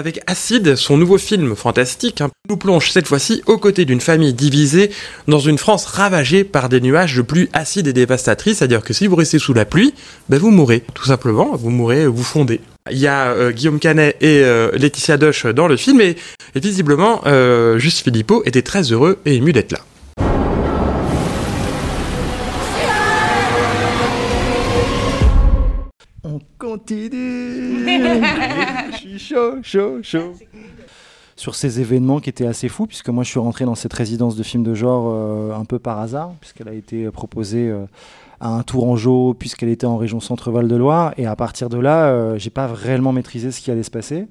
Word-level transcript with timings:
Avec 0.00 0.22
Acide, 0.26 0.76
son 0.76 0.96
nouveau 0.96 1.18
film 1.18 1.54
fantastique, 1.54 2.22
hein, 2.22 2.30
nous 2.48 2.56
plonge 2.56 2.90
cette 2.90 3.06
fois-ci 3.06 3.42
aux 3.44 3.58
côtés 3.58 3.84
d'une 3.84 4.00
famille 4.00 4.32
divisée 4.32 4.90
dans 5.28 5.40
une 5.40 5.58
France 5.58 5.84
ravagée 5.84 6.42
par 6.42 6.70
des 6.70 6.80
nuages 6.80 7.16
de 7.16 7.20
pluie 7.20 7.50
acides 7.52 7.86
et 7.86 7.92
dévastatrices, 7.92 8.56
c'est-à-dire 8.56 8.80
que 8.80 8.94
si 8.94 9.06
vous 9.06 9.16
restez 9.16 9.38
sous 9.38 9.52
la 9.52 9.66
pluie, 9.66 9.92
ben 10.30 10.38
vous 10.38 10.50
mourrez, 10.50 10.84
tout 10.94 11.04
simplement, 11.04 11.54
vous 11.54 11.68
mourrez, 11.68 12.06
vous 12.06 12.22
fondez. 12.22 12.62
Il 12.90 12.96
y 12.96 13.08
a 13.08 13.26
euh, 13.26 13.50
Guillaume 13.50 13.78
Canet 13.78 14.16
et 14.22 14.42
euh, 14.42 14.70
Laetitia 14.72 15.18
Doche 15.18 15.44
dans 15.44 15.68
le 15.68 15.76
film, 15.76 16.00
et, 16.00 16.16
et 16.54 16.60
visiblement, 16.60 17.20
euh, 17.26 17.78
Juste 17.78 18.02
Philippot 18.02 18.42
était 18.46 18.62
très 18.62 18.80
heureux 18.92 19.18
et 19.26 19.34
ému 19.34 19.52
d'être 19.52 19.72
là. 19.72 19.80
On 26.24 26.38
continue. 26.58 27.86
suis 29.18 29.34
chaud, 29.62 30.02
chaud. 30.02 30.32
Sur 31.36 31.54
ces 31.54 31.80
événements 31.80 32.20
qui 32.20 32.28
étaient 32.28 32.46
assez 32.46 32.68
fous, 32.68 32.86
puisque 32.86 33.08
moi 33.08 33.24
je 33.24 33.30
suis 33.30 33.40
rentré 33.40 33.64
dans 33.64 33.74
cette 33.74 33.94
résidence 33.94 34.36
de 34.36 34.42
films 34.42 34.62
de 34.62 34.74
genre 34.74 35.06
euh, 35.08 35.54
un 35.54 35.64
peu 35.64 35.78
par 35.78 35.98
hasard, 35.98 36.34
puisqu'elle 36.40 36.68
a 36.68 36.74
été 36.74 37.10
proposée 37.10 37.68
euh, 37.70 37.86
à 38.40 38.48
un 38.48 38.62
Tourangeau, 38.62 39.34
puisqu'elle 39.34 39.68
était 39.68 39.86
en 39.86 39.96
région 39.96 40.20
Centre-Val 40.20 40.68
de 40.68 40.76
Loire, 40.76 41.14
et 41.16 41.26
à 41.26 41.36
partir 41.36 41.68
de 41.68 41.78
là, 41.78 42.06
euh, 42.06 42.38
j'ai 42.38 42.50
pas 42.50 42.66
réellement 42.66 43.12
maîtrisé 43.12 43.52
ce 43.52 43.60
qui 43.60 43.70
allait 43.70 43.82
se 43.82 43.90
passer. 43.90 44.26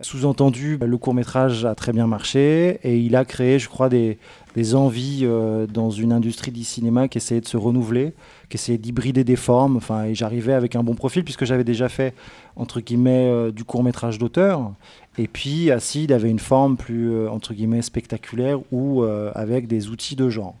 Sous-entendu, 0.00 0.78
le 0.80 0.96
court 0.96 1.12
métrage 1.12 1.64
a 1.64 1.74
très 1.74 1.92
bien 1.92 2.06
marché 2.06 2.78
et 2.84 2.98
il 2.98 3.16
a 3.16 3.24
créé, 3.24 3.58
je 3.58 3.68
crois, 3.68 3.88
des, 3.88 4.18
des 4.54 4.76
envies 4.76 5.22
euh, 5.24 5.66
dans 5.66 5.90
une 5.90 6.12
industrie 6.12 6.52
du 6.52 6.62
cinéma 6.62 7.08
qui 7.08 7.18
essayait 7.18 7.40
de 7.40 7.48
se 7.48 7.56
renouveler, 7.56 8.12
qui 8.48 8.56
essayait 8.56 8.78
d'hybrider 8.78 9.24
des 9.24 9.36
formes. 9.36 9.76
Enfin, 9.76 10.04
et 10.04 10.14
j'arrivais 10.14 10.52
avec 10.52 10.76
un 10.76 10.82
bon 10.82 10.94
profil 10.94 11.24
puisque 11.24 11.44
j'avais 11.44 11.64
déjà 11.64 11.88
fait 11.88 12.14
entre 12.56 12.80
guillemets 12.80 13.28
euh, 13.28 13.50
du 13.50 13.64
court 13.64 13.82
métrage 13.82 14.18
d'auteur. 14.18 14.72
Et 15.16 15.28
puis 15.28 15.70
Acide 15.70 16.12
avait 16.12 16.30
une 16.30 16.38
forme 16.38 16.76
plus 16.76 17.12
euh, 17.12 17.30
entre 17.30 17.54
guillemets 17.54 17.82
spectaculaire 17.82 18.60
ou 18.72 19.02
euh, 19.02 19.30
avec 19.34 19.66
des 19.66 19.88
outils 19.88 20.16
de 20.16 20.28
genre. 20.28 20.54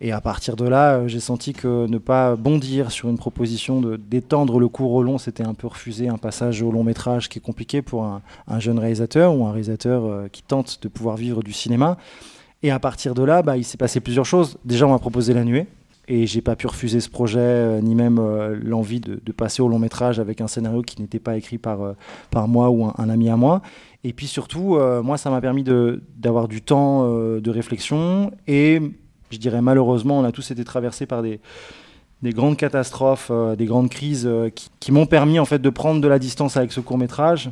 Et 0.00 0.12
à 0.12 0.20
partir 0.20 0.54
de 0.54 0.64
là, 0.64 1.08
j'ai 1.08 1.18
senti 1.18 1.52
que 1.52 1.88
ne 1.88 1.98
pas 1.98 2.36
bondir 2.36 2.92
sur 2.92 3.08
une 3.08 3.18
proposition 3.18 3.80
d'étendre 3.98 4.60
le 4.60 4.68
court 4.68 4.92
au 4.92 5.02
long, 5.02 5.18
c'était 5.18 5.42
un 5.42 5.54
peu 5.54 5.66
refuser 5.66 6.06
un 6.06 6.18
passage 6.18 6.62
au 6.62 6.70
long 6.70 6.84
métrage 6.84 7.28
qui 7.28 7.40
est 7.40 7.42
compliqué 7.42 7.82
pour 7.82 8.04
un, 8.04 8.22
un 8.46 8.60
jeune 8.60 8.78
réalisateur 8.78 9.34
ou 9.34 9.44
un 9.44 9.50
réalisateur 9.50 10.30
qui 10.30 10.44
tente 10.44 10.78
de 10.82 10.86
pouvoir 10.86 11.16
vivre 11.16 11.42
du 11.42 11.52
cinéma. 11.52 11.96
Et 12.62 12.70
à 12.70 12.78
partir 12.78 13.14
de 13.14 13.22
là, 13.22 13.42
bah, 13.42 13.56
il 13.56 13.64
s'est 13.64 13.76
passé 13.76 14.00
plusieurs 14.00 14.24
choses. 14.24 14.58
Déjà, 14.64 14.86
on 14.86 14.90
m'a 14.90 14.98
proposé 15.00 15.32
La 15.34 15.44
Nuée. 15.44 15.66
Et 16.10 16.26
j'ai 16.26 16.40
pas 16.40 16.56
pu 16.56 16.66
refuser 16.66 17.00
ce 17.00 17.10
projet, 17.10 17.38
euh, 17.38 17.80
ni 17.82 17.94
même 17.94 18.18
euh, 18.18 18.58
l'envie 18.62 19.00
de, 19.00 19.20
passer 19.32 19.60
au 19.60 19.68
long 19.68 19.78
métrage 19.78 20.18
avec 20.18 20.40
un 20.40 20.48
scénario 20.48 20.80
qui 20.80 21.00
n'était 21.00 21.18
pas 21.18 21.36
écrit 21.36 21.58
par, 21.58 21.82
euh, 21.82 21.92
par 22.30 22.48
moi 22.48 22.70
ou 22.70 22.86
un, 22.86 23.08
ami 23.10 23.28
à 23.28 23.36
moi. 23.36 23.60
Et 24.04 24.14
puis 24.14 24.26
surtout, 24.26 24.78
moi, 25.02 25.18
ça 25.18 25.28
m'a 25.28 25.40
permis 25.40 25.64
d'avoir 25.64 26.46
du 26.46 26.62
temps 26.62 27.02
de 27.04 27.50
réflexion. 27.50 28.30
Et 28.46 28.80
je 29.30 29.38
dirais 29.38 29.60
malheureusement, 29.60 30.20
on 30.20 30.24
a 30.24 30.30
tous 30.30 30.52
été 30.52 30.64
traversés 30.64 31.04
par 31.04 31.20
des, 31.20 31.40
des 32.22 32.30
grandes 32.30 32.56
catastrophes, 32.56 33.32
des 33.58 33.66
grandes 33.66 33.90
crises 33.90 34.30
qui, 34.54 34.70
qui 34.78 34.92
m'ont 34.92 35.06
permis 35.06 35.40
en 35.40 35.44
fait 35.44 35.58
de 35.58 35.68
prendre 35.68 36.00
de 36.00 36.06
la 36.06 36.20
distance 36.20 36.56
avec 36.56 36.70
ce 36.70 36.78
court 36.78 36.96
métrage, 36.96 37.50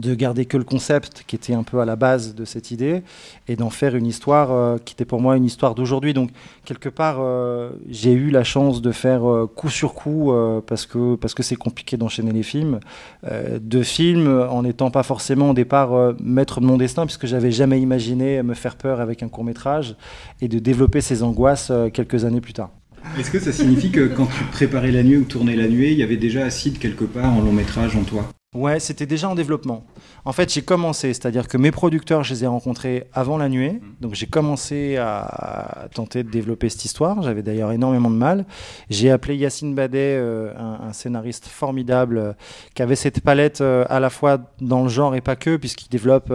de 0.00 0.14
garder 0.14 0.44
que 0.46 0.56
le 0.56 0.64
concept 0.64 1.24
qui 1.26 1.36
était 1.36 1.54
un 1.54 1.62
peu 1.62 1.80
à 1.80 1.84
la 1.84 1.96
base 1.96 2.34
de 2.34 2.44
cette 2.44 2.70
idée 2.70 3.02
et 3.48 3.56
d'en 3.56 3.70
faire 3.70 3.96
une 3.96 4.06
histoire 4.06 4.52
euh, 4.52 4.78
qui 4.84 4.94
était 4.94 5.04
pour 5.04 5.20
moi 5.20 5.36
une 5.36 5.44
histoire 5.44 5.74
d'aujourd'hui. 5.74 6.14
Donc 6.14 6.30
quelque 6.64 6.88
part, 6.88 7.18
euh, 7.20 7.70
j'ai 7.88 8.12
eu 8.12 8.30
la 8.30 8.44
chance 8.44 8.82
de 8.82 8.92
faire 8.92 9.28
euh, 9.28 9.46
coup 9.46 9.70
sur 9.70 9.94
coup 9.94 10.32
parce 10.66 10.86
que 10.86 11.16
parce 11.16 11.34
que 11.34 11.42
c'est 11.42 11.56
compliqué 11.56 11.96
d'enchaîner 11.96 12.32
les 12.32 12.42
films, 12.42 12.80
euh, 13.24 13.58
de 13.60 13.82
films 13.82 14.28
en 14.50 14.62
n'étant 14.62 14.90
pas 14.90 15.02
forcément 15.02 15.50
au 15.50 15.54
départ 15.54 16.14
maître 16.20 16.60
de 16.60 16.66
mon 16.66 16.76
destin 16.76 17.06
puisque 17.06 17.26
j'avais 17.26 17.50
jamais 17.50 17.80
imaginé 17.80 18.42
me 18.42 18.54
faire 18.54 18.76
peur 18.76 19.00
avec 19.00 19.22
un 19.22 19.28
court 19.28 19.44
métrage 19.44 19.96
et 20.40 20.48
de 20.48 20.58
développer 20.58 21.00
ces 21.00 21.22
angoisses 21.22 21.72
quelques 21.92 22.24
années 22.24 22.40
plus 22.40 22.52
tard. 22.52 22.70
Est-ce 23.18 23.30
que 23.30 23.38
ça 23.38 23.52
signifie 23.52 23.90
que 23.90 24.08
quand 24.08 24.26
tu 24.26 24.44
préparais 24.52 24.90
la 24.90 25.02
nuit 25.02 25.16
ou 25.16 25.24
tournais 25.24 25.56
la 25.56 25.68
nuée, 25.68 25.92
il 25.92 25.98
y 25.98 26.02
avait 26.02 26.16
déjà 26.16 26.44
Acide 26.44 26.78
quelque 26.78 27.04
part 27.04 27.32
en 27.32 27.40
long 27.40 27.52
métrage 27.52 27.96
en 27.96 28.02
toi? 28.02 28.28
Ouais, 28.56 28.80
c'était 28.80 29.04
déjà 29.04 29.28
en 29.28 29.34
développement. 29.34 29.84
En 30.24 30.32
fait, 30.32 30.50
j'ai 30.50 30.62
commencé, 30.62 31.12
c'est-à-dire 31.12 31.46
que 31.46 31.58
mes 31.58 31.70
producteurs, 31.70 32.24
je 32.24 32.32
les 32.32 32.44
ai 32.44 32.46
rencontrés 32.46 33.06
avant 33.12 33.36
la 33.36 33.50
nuée. 33.50 33.80
Donc, 34.00 34.14
j'ai 34.14 34.24
commencé 34.24 34.96
à 34.96 35.88
tenter 35.92 36.24
de 36.24 36.30
développer 36.30 36.70
cette 36.70 36.86
histoire. 36.86 37.20
J'avais 37.20 37.42
d'ailleurs 37.42 37.70
énormément 37.70 38.08
de 38.08 38.16
mal. 38.16 38.46
J'ai 38.88 39.10
appelé 39.10 39.36
Yacine 39.36 39.74
Badet, 39.74 40.16
euh, 40.16 40.54
un, 40.56 40.88
un 40.88 40.92
scénariste 40.94 41.46
formidable, 41.46 42.16
euh, 42.16 42.32
qui 42.74 42.80
avait 42.80 42.96
cette 42.96 43.20
palette 43.20 43.60
euh, 43.60 43.84
à 43.90 44.00
la 44.00 44.08
fois 44.08 44.38
dans 44.62 44.82
le 44.82 44.88
genre 44.88 45.14
et 45.14 45.20
pas 45.20 45.36
que, 45.36 45.56
puisqu'il 45.56 45.90
développe 45.90 46.32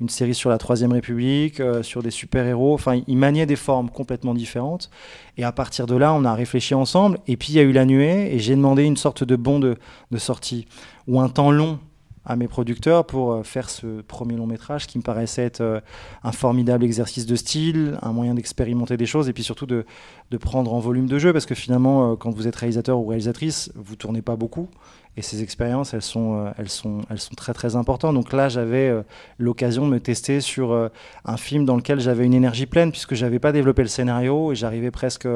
une 0.00 0.08
série 0.08 0.34
sur 0.34 0.48
la 0.48 0.56
Troisième 0.56 0.92
République, 0.92 1.60
sur 1.82 2.02
des 2.02 2.10
super-héros. 2.10 2.72
Enfin, 2.72 3.02
il 3.06 3.18
maniait 3.18 3.44
des 3.44 3.56
formes 3.56 3.90
complètement 3.90 4.32
différentes. 4.32 4.88
Et 5.36 5.44
à 5.44 5.52
partir 5.52 5.86
de 5.86 5.94
là, 5.94 6.14
on 6.14 6.24
a 6.24 6.32
réfléchi 6.32 6.74
ensemble. 6.74 7.18
Et 7.26 7.36
puis, 7.36 7.52
il 7.52 7.56
y 7.56 7.58
a 7.58 7.64
eu 7.64 7.72
la 7.72 7.84
nuée, 7.84 8.34
et 8.34 8.38
j'ai 8.38 8.56
demandé 8.56 8.84
une 8.84 8.96
sorte 8.96 9.24
de 9.24 9.36
bon 9.36 9.58
de, 9.58 9.76
de 10.10 10.18
sortie 10.18 10.66
ou 11.06 11.20
un 11.20 11.28
temps 11.28 11.50
long 11.50 11.78
à 12.26 12.36
mes 12.36 12.48
producteurs 12.48 13.06
pour 13.06 13.32
euh, 13.32 13.42
faire 13.42 13.68
ce 13.68 14.00
premier 14.00 14.36
long 14.36 14.46
métrage 14.46 14.86
qui 14.86 14.98
me 14.98 15.02
paraissait 15.02 15.44
être 15.44 15.60
euh, 15.60 15.80
un 16.22 16.32
formidable 16.32 16.84
exercice 16.84 17.26
de 17.26 17.36
style, 17.36 17.98
un 18.02 18.12
moyen 18.12 18.34
d'expérimenter 18.34 18.96
des 18.96 19.06
choses 19.06 19.28
et 19.28 19.32
puis 19.32 19.42
surtout 19.42 19.66
de, 19.66 19.84
de 20.30 20.36
prendre 20.38 20.72
en 20.72 20.78
volume 20.78 21.06
de 21.06 21.18
jeu 21.18 21.32
parce 21.32 21.46
que 21.46 21.54
finalement 21.54 22.12
euh, 22.12 22.16
quand 22.16 22.30
vous 22.30 22.48
êtes 22.48 22.56
réalisateur 22.56 22.98
ou 22.98 23.06
réalisatrice, 23.06 23.70
vous 23.74 23.96
tournez 23.96 24.22
pas 24.22 24.36
beaucoup 24.36 24.68
et 25.16 25.22
ces 25.22 25.42
expériences 25.42 25.92
elles 25.92 26.02
sont, 26.02 26.52
elles 26.56 26.70
sont, 26.70 27.02
elles 27.10 27.20
sont 27.20 27.34
très 27.34 27.52
très 27.52 27.76
importantes. 27.76 28.14
Donc 28.14 28.32
là 28.32 28.48
j'avais 28.48 28.92
l'occasion 29.38 29.86
de 29.86 29.92
me 29.92 30.00
tester 30.00 30.40
sur 30.40 30.90
un 31.24 31.36
film 31.36 31.64
dans 31.64 31.76
lequel 31.76 32.00
j'avais 32.00 32.24
une 32.24 32.34
énergie 32.34 32.66
pleine 32.66 32.90
puisque 32.90 33.14
j'avais 33.14 33.38
pas 33.38 33.52
développé 33.52 33.82
le 33.82 33.88
scénario 33.88 34.50
et 34.50 34.56
j'arrivais 34.56 34.90
presque 34.90 35.28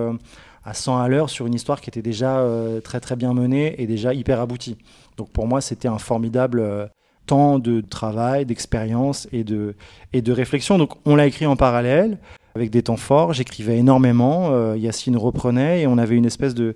à 0.68 0.74
100 0.74 0.98
à 0.98 1.08
l'heure 1.08 1.30
sur 1.30 1.46
une 1.46 1.54
histoire 1.54 1.80
qui 1.80 1.88
était 1.88 2.02
déjà 2.02 2.40
euh, 2.40 2.80
très 2.80 3.00
très 3.00 3.16
bien 3.16 3.32
menée 3.32 3.74
et 3.80 3.86
déjà 3.86 4.12
hyper 4.12 4.40
aboutie. 4.40 4.76
Donc 5.16 5.30
pour 5.30 5.46
moi, 5.46 5.60
c'était 5.62 5.88
un 5.88 5.98
formidable 5.98 6.60
euh, 6.60 6.86
temps 7.26 7.58
de 7.58 7.80
travail, 7.80 8.44
d'expérience 8.44 9.28
et 9.32 9.44
de, 9.44 9.74
et 10.12 10.20
de 10.20 10.32
réflexion. 10.32 10.76
Donc 10.76 10.92
on 11.06 11.16
l'a 11.16 11.26
écrit 11.26 11.46
en 11.46 11.56
parallèle 11.56 12.18
avec 12.54 12.70
des 12.70 12.82
temps 12.82 12.98
forts. 12.98 13.32
J'écrivais 13.32 13.78
énormément. 13.78 14.50
euh, 14.50 14.76
Yacine 14.76 15.16
reprenait 15.16 15.82
et 15.82 15.86
on 15.86 15.96
avait 15.96 16.16
une 16.16 16.26
espèce 16.26 16.54
de, 16.54 16.74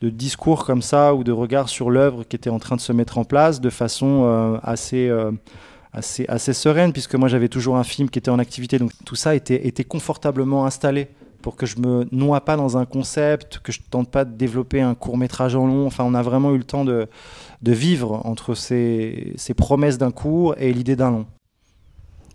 de 0.00 0.10
discours 0.10 0.64
comme 0.64 0.82
ça 0.82 1.14
ou 1.14 1.22
de 1.22 1.32
regard 1.32 1.68
sur 1.68 1.90
l'œuvre 1.90 2.24
qui 2.24 2.34
était 2.34 2.50
en 2.50 2.58
train 2.58 2.74
de 2.74 2.80
se 2.80 2.92
mettre 2.92 3.18
en 3.18 3.24
place 3.24 3.60
de 3.60 3.70
façon 3.70 4.58
assez. 4.62 5.10
Assez, 5.90 6.26
assez 6.28 6.52
sereine 6.52 6.92
puisque 6.92 7.14
moi 7.14 7.28
j'avais 7.28 7.48
toujours 7.48 7.78
un 7.78 7.82
film 7.82 8.10
qui 8.10 8.18
était 8.18 8.30
en 8.30 8.38
activité 8.38 8.78
donc 8.78 8.90
tout 9.06 9.14
ça 9.14 9.34
était, 9.34 9.66
était 9.66 9.84
confortablement 9.84 10.66
installé 10.66 11.08
pour 11.42 11.56
que 11.56 11.66
je 11.66 11.78
me 11.78 12.06
noie 12.12 12.40
pas 12.44 12.56
dans 12.56 12.76
un 12.76 12.84
concept, 12.84 13.58
que 13.60 13.72
je 13.72 13.80
tente 13.90 14.10
pas 14.10 14.24
de 14.24 14.36
développer 14.36 14.80
un 14.80 14.94
court 14.94 15.16
métrage 15.16 15.54
en 15.54 15.66
long. 15.66 15.86
Enfin, 15.86 16.04
on 16.04 16.14
a 16.14 16.22
vraiment 16.22 16.52
eu 16.54 16.58
le 16.58 16.64
temps 16.64 16.84
de, 16.84 17.08
de 17.62 17.72
vivre 17.72 18.20
entre 18.26 18.54
ces, 18.54 19.32
ces 19.36 19.54
promesses 19.54 19.98
d'un 19.98 20.10
court 20.10 20.54
et 20.58 20.72
l'idée 20.72 20.96
d'un 20.96 21.10
long. 21.10 21.26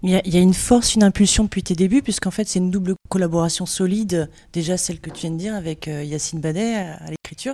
Il 0.05 0.09
y, 0.09 0.15
a, 0.15 0.21
il 0.25 0.33
y 0.33 0.37
a 0.37 0.41
une 0.41 0.53
force, 0.53 0.95
une 0.95 1.03
impulsion 1.03 1.45
depuis 1.45 1.63
tes 1.63 1.75
débuts, 1.75 2.01
puisqu'en 2.01 2.31
fait, 2.31 2.45
c'est 2.45 2.59
une 2.59 2.71
double 2.71 2.95
collaboration 3.07 3.65
solide. 3.65 4.29
Déjà, 4.51 4.75
celle 4.75 4.99
que 4.99 5.09
tu 5.09 5.21
viens 5.21 5.31
de 5.31 5.37
dire 5.37 5.55
avec 5.55 5.87
euh, 5.87 6.03
Yacine 6.03 6.41
Badet 6.41 6.75
à, 6.75 6.95
à 6.95 7.09
l'écriture 7.09 7.53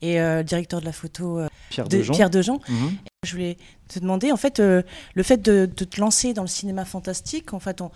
et 0.00 0.18
euh, 0.18 0.38
le 0.38 0.44
directeur 0.44 0.80
de 0.80 0.86
la 0.86 0.92
photo 0.92 1.38
euh, 1.38 1.48
Pierre 1.68 1.86
de, 1.86 1.98
Dejean. 1.98 2.14
Pierre 2.14 2.30
Dejean. 2.30 2.60
Mhm. 2.68 2.92
Je 3.26 3.32
voulais 3.32 3.58
te 3.88 3.98
demander, 3.98 4.32
en 4.32 4.38
fait, 4.38 4.58
euh, 4.58 4.82
le 5.14 5.22
fait 5.22 5.36
de, 5.42 5.68
de 5.74 5.84
te 5.84 6.00
lancer 6.00 6.32
dans 6.32 6.42
le 6.42 6.48
cinéma 6.48 6.86
fantastique, 6.86 7.52
en 7.52 7.60
fait, 7.60 7.82
on- 7.82 7.90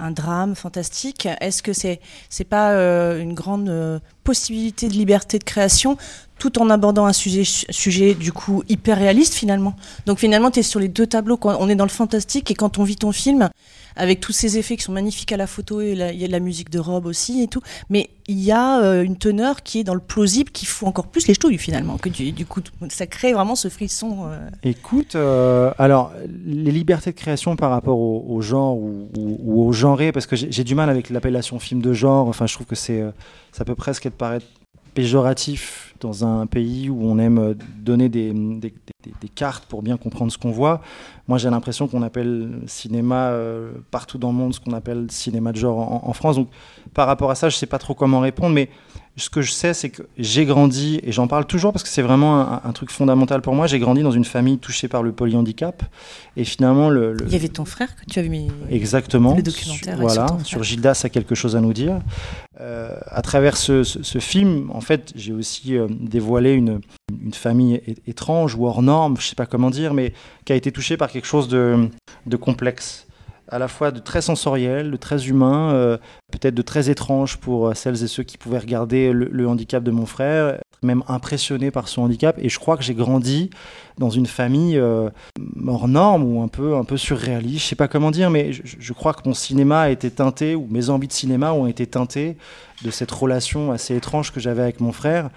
un 0.00 0.10
drame 0.10 0.54
fantastique, 0.54 1.26
est-ce 1.40 1.62
que 1.62 1.72
c'est 1.72 2.00
c'est 2.28 2.44
pas 2.44 2.72
euh, 2.72 3.20
une 3.20 3.34
grande 3.34 3.68
euh, 3.68 3.98
possibilité 4.24 4.88
de 4.88 4.94
liberté 4.94 5.38
de 5.38 5.44
création 5.44 5.96
tout 6.38 6.60
en 6.60 6.70
abordant 6.70 7.06
un 7.06 7.12
sujet, 7.12 7.44
sujet 7.44 8.14
du 8.14 8.32
coup 8.32 8.62
hyper 8.68 8.98
réaliste 8.98 9.34
finalement? 9.34 9.74
Donc 10.06 10.18
finalement, 10.18 10.50
tu 10.50 10.60
es 10.60 10.62
sur 10.62 10.80
les 10.80 10.88
deux 10.88 11.06
tableaux. 11.06 11.36
Quand 11.36 11.56
on 11.58 11.68
est 11.68 11.74
dans 11.74 11.84
le 11.84 11.90
fantastique 11.90 12.50
et 12.50 12.54
quand 12.54 12.78
on 12.78 12.84
vit 12.84 12.96
ton 12.96 13.12
film, 13.12 13.50
avec 13.96 14.20
tous 14.20 14.32
ces 14.32 14.58
effets 14.58 14.76
qui 14.76 14.82
sont 14.82 14.92
magnifiques 14.92 15.32
à 15.32 15.36
la 15.36 15.46
photo 15.46 15.80
et 15.80 15.92
il 15.92 16.18
y 16.20 16.24
a 16.24 16.26
de 16.26 16.32
la 16.32 16.40
musique 16.40 16.70
de 16.70 16.78
robe 16.78 17.06
aussi 17.06 17.42
et 17.42 17.48
tout, 17.48 17.60
mais 17.90 18.10
il 18.28 18.40
y 18.40 18.52
a 18.52 18.80
euh, 18.82 19.02
une 19.02 19.16
teneur 19.16 19.62
qui 19.62 19.80
est 19.80 19.84
dans 19.84 19.94
le 19.94 20.00
plausible 20.00 20.50
qui 20.50 20.64
fout 20.66 20.86
encore 20.88 21.08
plus 21.08 21.26
les 21.26 21.34
ch'touilles 21.34 21.58
finalement. 21.58 21.96
Du, 22.04 22.46
coup, 22.46 22.60
ça 22.88 23.06
crée 23.06 23.32
vraiment 23.32 23.54
ce 23.56 23.68
frisson. 23.68 24.26
euh, 24.26 24.48
Écoute, 24.62 25.16
euh, 25.16 25.72
alors 25.78 26.12
les 26.44 26.70
libertés 26.70 27.10
de 27.12 27.16
création 27.16 27.56
par 27.56 27.70
rapport 27.70 27.98
au, 27.98 28.24
au 28.28 28.40
genre 28.40 28.76
ou, 28.76 29.08
ou- 29.18 29.38
ou 29.42 29.64
au 29.66 29.72
genré, 29.72 30.12
parce 30.12 30.26
que 30.26 30.36
j'ai 30.36 30.64
du 30.64 30.74
mal 30.74 30.88
avec 30.90 31.10
l'appellation 31.10 31.58
film 31.58 31.82
de 31.82 31.92
genre. 31.92 32.28
Enfin, 32.28 32.46
je 32.46 32.54
trouve 32.54 32.66
que 32.66 32.76
c'est, 32.76 33.02
ça 33.52 33.64
peut 33.64 33.74
presque 33.74 34.06
être 34.06 34.14
paraître 34.16 34.46
péjoratif 34.94 35.94
dans 36.00 36.24
un 36.24 36.46
pays 36.46 36.90
où 36.90 37.00
on 37.02 37.18
aime 37.18 37.54
donner 37.78 38.08
des, 38.08 38.34
cartes 39.34 39.64
pour 39.66 39.82
bien 39.82 39.96
comprendre 39.96 40.30
ce 40.30 40.38
qu'on 40.38 40.50
voit. 40.50 40.80
Moi, 41.28 41.38
j'ai 41.38 41.48
l'impression 41.48 41.88
qu'on 41.88 42.02
appelle 42.02 42.60
cinéma 42.66 43.28
euh, 43.30 43.72
partout 43.90 44.18
dans 44.18 44.30
le 44.32 44.36
monde 44.36 44.54
ce 44.54 44.60
qu'on 44.60 44.72
appelle 44.72 45.06
cinéma 45.10 45.52
de 45.52 45.56
genre 45.56 45.78
en, 45.78 46.08
en, 46.08 46.12
France. 46.12 46.36
Donc, 46.36 46.48
par 46.92 47.06
rapport 47.06 47.30
à 47.30 47.34
ça, 47.34 47.48
je 47.48 47.56
ne 47.56 47.58
sais 47.58 47.66
pas 47.66 47.78
trop 47.78 47.94
comment 47.94 48.20
répondre, 48.20 48.54
mais 48.54 48.68
ce 49.16 49.28
que 49.28 49.42
je 49.42 49.52
sais, 49.52 49.74
c'est 49.74 49.90
que 49.90 50.02
j'ai 50.16 50.46
grandi, 50.46 50.98
et 51.02 51.12
j'en 51.12 51.28
parle 51.28 51.46
toujours 51.46 51.72
parce 51.72 51.82
que 51.82 51.88
c'est 51.90 52.02
vraiment 52.02 52.64
un, 52.64 52.72
truc 52.72 52.90
fondamental 52.90 53.42
pour 53.42 53.54
moi, 53.54 53.66
j'ai 53.66 53.78
grandi 53.78 54.02
dans 54.02 54.10
une 54.10 54.24
famille 54.24 54.58
touchée 54.58 54.88
par 54.88 55.02
le 55.02 55.12
polyhandicap. 55.12 55.82
Et 56.36 56.44
finalement, 56.44 56.88
le, 56.88 57.16
Il 57.26 57.32
y 57.32 57.36
avait 57.36 57.48
ton 57.48 57.66
frère 57.66 57.94
que 57.94 58.04
tu 58.10 58.18
avais 58.18 58.30
mis. 58.30 58.50
Exactement. 58.70 59.34
Les 59.34 59.42
documentaires. 59.42 59.98
voilà, 60.00 60.26
sur 60.44 60.62
Gildas 60.62 61.02
a 61.04 61.10
quelque 61.10 61.34
chose 61.34 61.56
à 61.56 61.60
nous 61.60 61.74
dire. 61.74 62.00
Euh, 62.60 62.96
à 63.06 63.20
travers 63.20 63.56
ce, 63.58 63.82
film, 64.18 64.70
en 64.72 64.80
fait, 64.80 65.12
j'ai 65.14 65.32
aussi 65.32 65.76
euh, 65.76 65.88
dévoilé 65.90 66.52
une, 66.52 66.80
une 67.22 67.34
famille 67.34 67.82
étrange 68.06 68.54
ou 68.54 68.66
hors 68.66 68.82
norme, 68.82 69.16
je 69.18 69.26
sais 69.26 69.34
pas 69.34 69.46
comment 69.46 69.70
dire, 69.70 69.92
mais 69.92 70.14
qui 70.46 70.52
a 70.52 70.56
été 70.56 70.72
touchée 70.72 70.96
par 70.96 71.10
quelque 71.10 71.26
chose 71.26 71.48
de, 71.48 71.90
de 72.26 72.36
complexe 72.36 73.06
à 73.52 73.58
la 73.58 73.68
fois 73.68 73.90
de 73.90 74.00
très 74.00 74.22
sensoriel, 74.22 74.90
de 74.90 74.96
très 74.96 75.28
humain, 75.28 75.72
euh, 75.74 75.98
peut-être 76.32 76.54
de 76.54 76.62
très 76.62 76.88
étrange 76.88 77.36
pour 77.36 77.68
euh, 77.68 77.74
celles 77.74 78.02
et 78.02 78.08
ceux 78.08 78.22
qui 78.22 78.38
pouvaient 78.38 78.58
regarder 78.58 79.12
le, 79.12 79.46
handicap 79.46 79.84
de 79.84 79.90
mon 79.90 80.06
frère, 80.06 80.58
même 80.82 81.02
impressionné 81.08 81.70
par 81.70 81.88
son 81.88 82.02
handicap. 82.02 82.36
Et 82.38 82.48
je 82.48 82.58
crois 82.58 82.76
que 82.76 82.82
j'ai 82.82 82.94
grandi 82.94 83.50
dans 83.98 84.10
une 84.10 84.26
famille 84.26 84.78
euh, 84.78 85.10
hors 85.66 85.88
norme 85.88 86.24
ou 86.24 86.42
un 86.42 86.48
peu, 86.48 86.76
un 86.76 86.84
peu 86.84 86.96
surréaliste, 86.96 87.64
je 87.64 87.68
sais 87.68 87.76
pas 87.76 87.88
comment 87.88 88.10
dire, 88.10 88.30
mais 88.30 88.52
je, 88.52 88.92
crois 88.92 89.14
que 89.14 89.20
mon 89.26 89.34
cinéma 89.34 89.82
a 89.82 89.90
été 89.90 90.10
teinté, 90.10 90.54
ou 90.54 90.66
mes 90.70 90.90
envies 90.90 91.08
de 91.08 91.12
cinéma 91.12 91.52
ont 91.52 91.66
été 91.66 91.86
teintées 91.86 92.36
de 92.84 92.90
cette 92.90 93.10
relation 93.10 93.70
assez 93.70 93.94
étrange 93.94 94.32
que 94.32 94.40
j'avais 94.40 94.62
avec 94.62 94.80
mon 94.80 94.92
frère. 94.92 95.30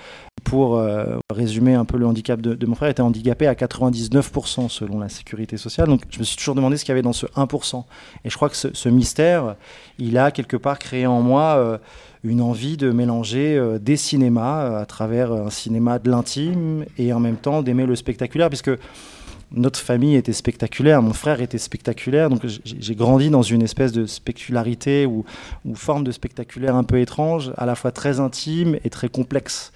Pour 0.43 0.77
euh, 0.77 1.17
résumer 1.29 1.73
un 1.73 1.85
peu 1.85 1.97
le 1.97 2.05
handicap 2.05 2.39
de, 2.41 2.65
mon 2.65 2.75
frère, 2.75 2.89
il 2.89 2.91
était 2.91 3.01
handicapé 3.01 3.47
à 3.47 3.53
99% 3.53 4.69
selon 4.69 4.99
la 4.99 5.09
sécurité 5.09 5.57
sociale. 5.57 5.87
Donc 5.87 6.01
je 6.09 6.19
me 6.19 6.23
suis 6.23 6.37
toujours 6.37 6.55
demandé 6.55 6.77
ce 6.77 6.85
qu'il 6.85 6.91
y 6.91 6.93
avait 6.93 7.01
dans 7.01 7.13
ce 7.13 7.25
1%. 7.27 7.83
Et 8.23 8.29
je 8.29 8.35
crois 8.35 8.49
que 8.49 8.55
ce, 8.55 8.89
mystère, 8.89 9.55
il 9.97 10.17
a 10.17 10.31
quelque 10.31 10.57
part 10.57 10.79
créé 10.79 11.07
en 11.07 11.21
moi 11.21 11.55
euh, 11.57 11.77
une 12.25 12.41
envie 12.41 12.75
de 12.75 12.91
mélanger 12.91 13.55
euh, 13.55 13.77
des 13.79 13.97
cinémas 13.97 14.79
à 14.79 14.85
travers 14.85 15.31
un 15.31 15.49
cinéma 15.49 15.99
de 15.99 16.09
l'intime 16.09 16.85
et 16.97 17.13
en 17.13 17.19
même 17.19 17.37
temps 17.37 17.61
d'aimer 17.61 17.85
le 17.85 17.95
spectaculaire, 17.95 18.49
puisque 18.49 18.71
notre 19.51 19.79
famille 19.79 20.15
était 20.15 20.33
spectaculaire, 20.33 21.01
mon 21.01 21.13
frère 21.13 21.41
était 21.41 21.57
spectaculaire, 21.57 22.29
donc 22.29 22.41
j'ai 22.45 22.95
grandi 22.95 23.29
dans 23.29 23.41
une 23.41 23.61
espèce 23.61 23.91
de 23.91 24.05
spectacularité 24.05 25.05
ou, 25.05 25.23
forme 25.75 26.03
de 26.03 26.11
spectaculaire 26.11 26.75
un 26.75 26.83
peu 26.83 26.99
étrange, 26.99 27.51
à 27.57 27.65
la 27.65 27.75
fois 27.75 27.91
très 27.91 28.19
intime 28.19 28.77
et 28.83 28.89
très 28.89 29.09
complexe. 29.09 29.71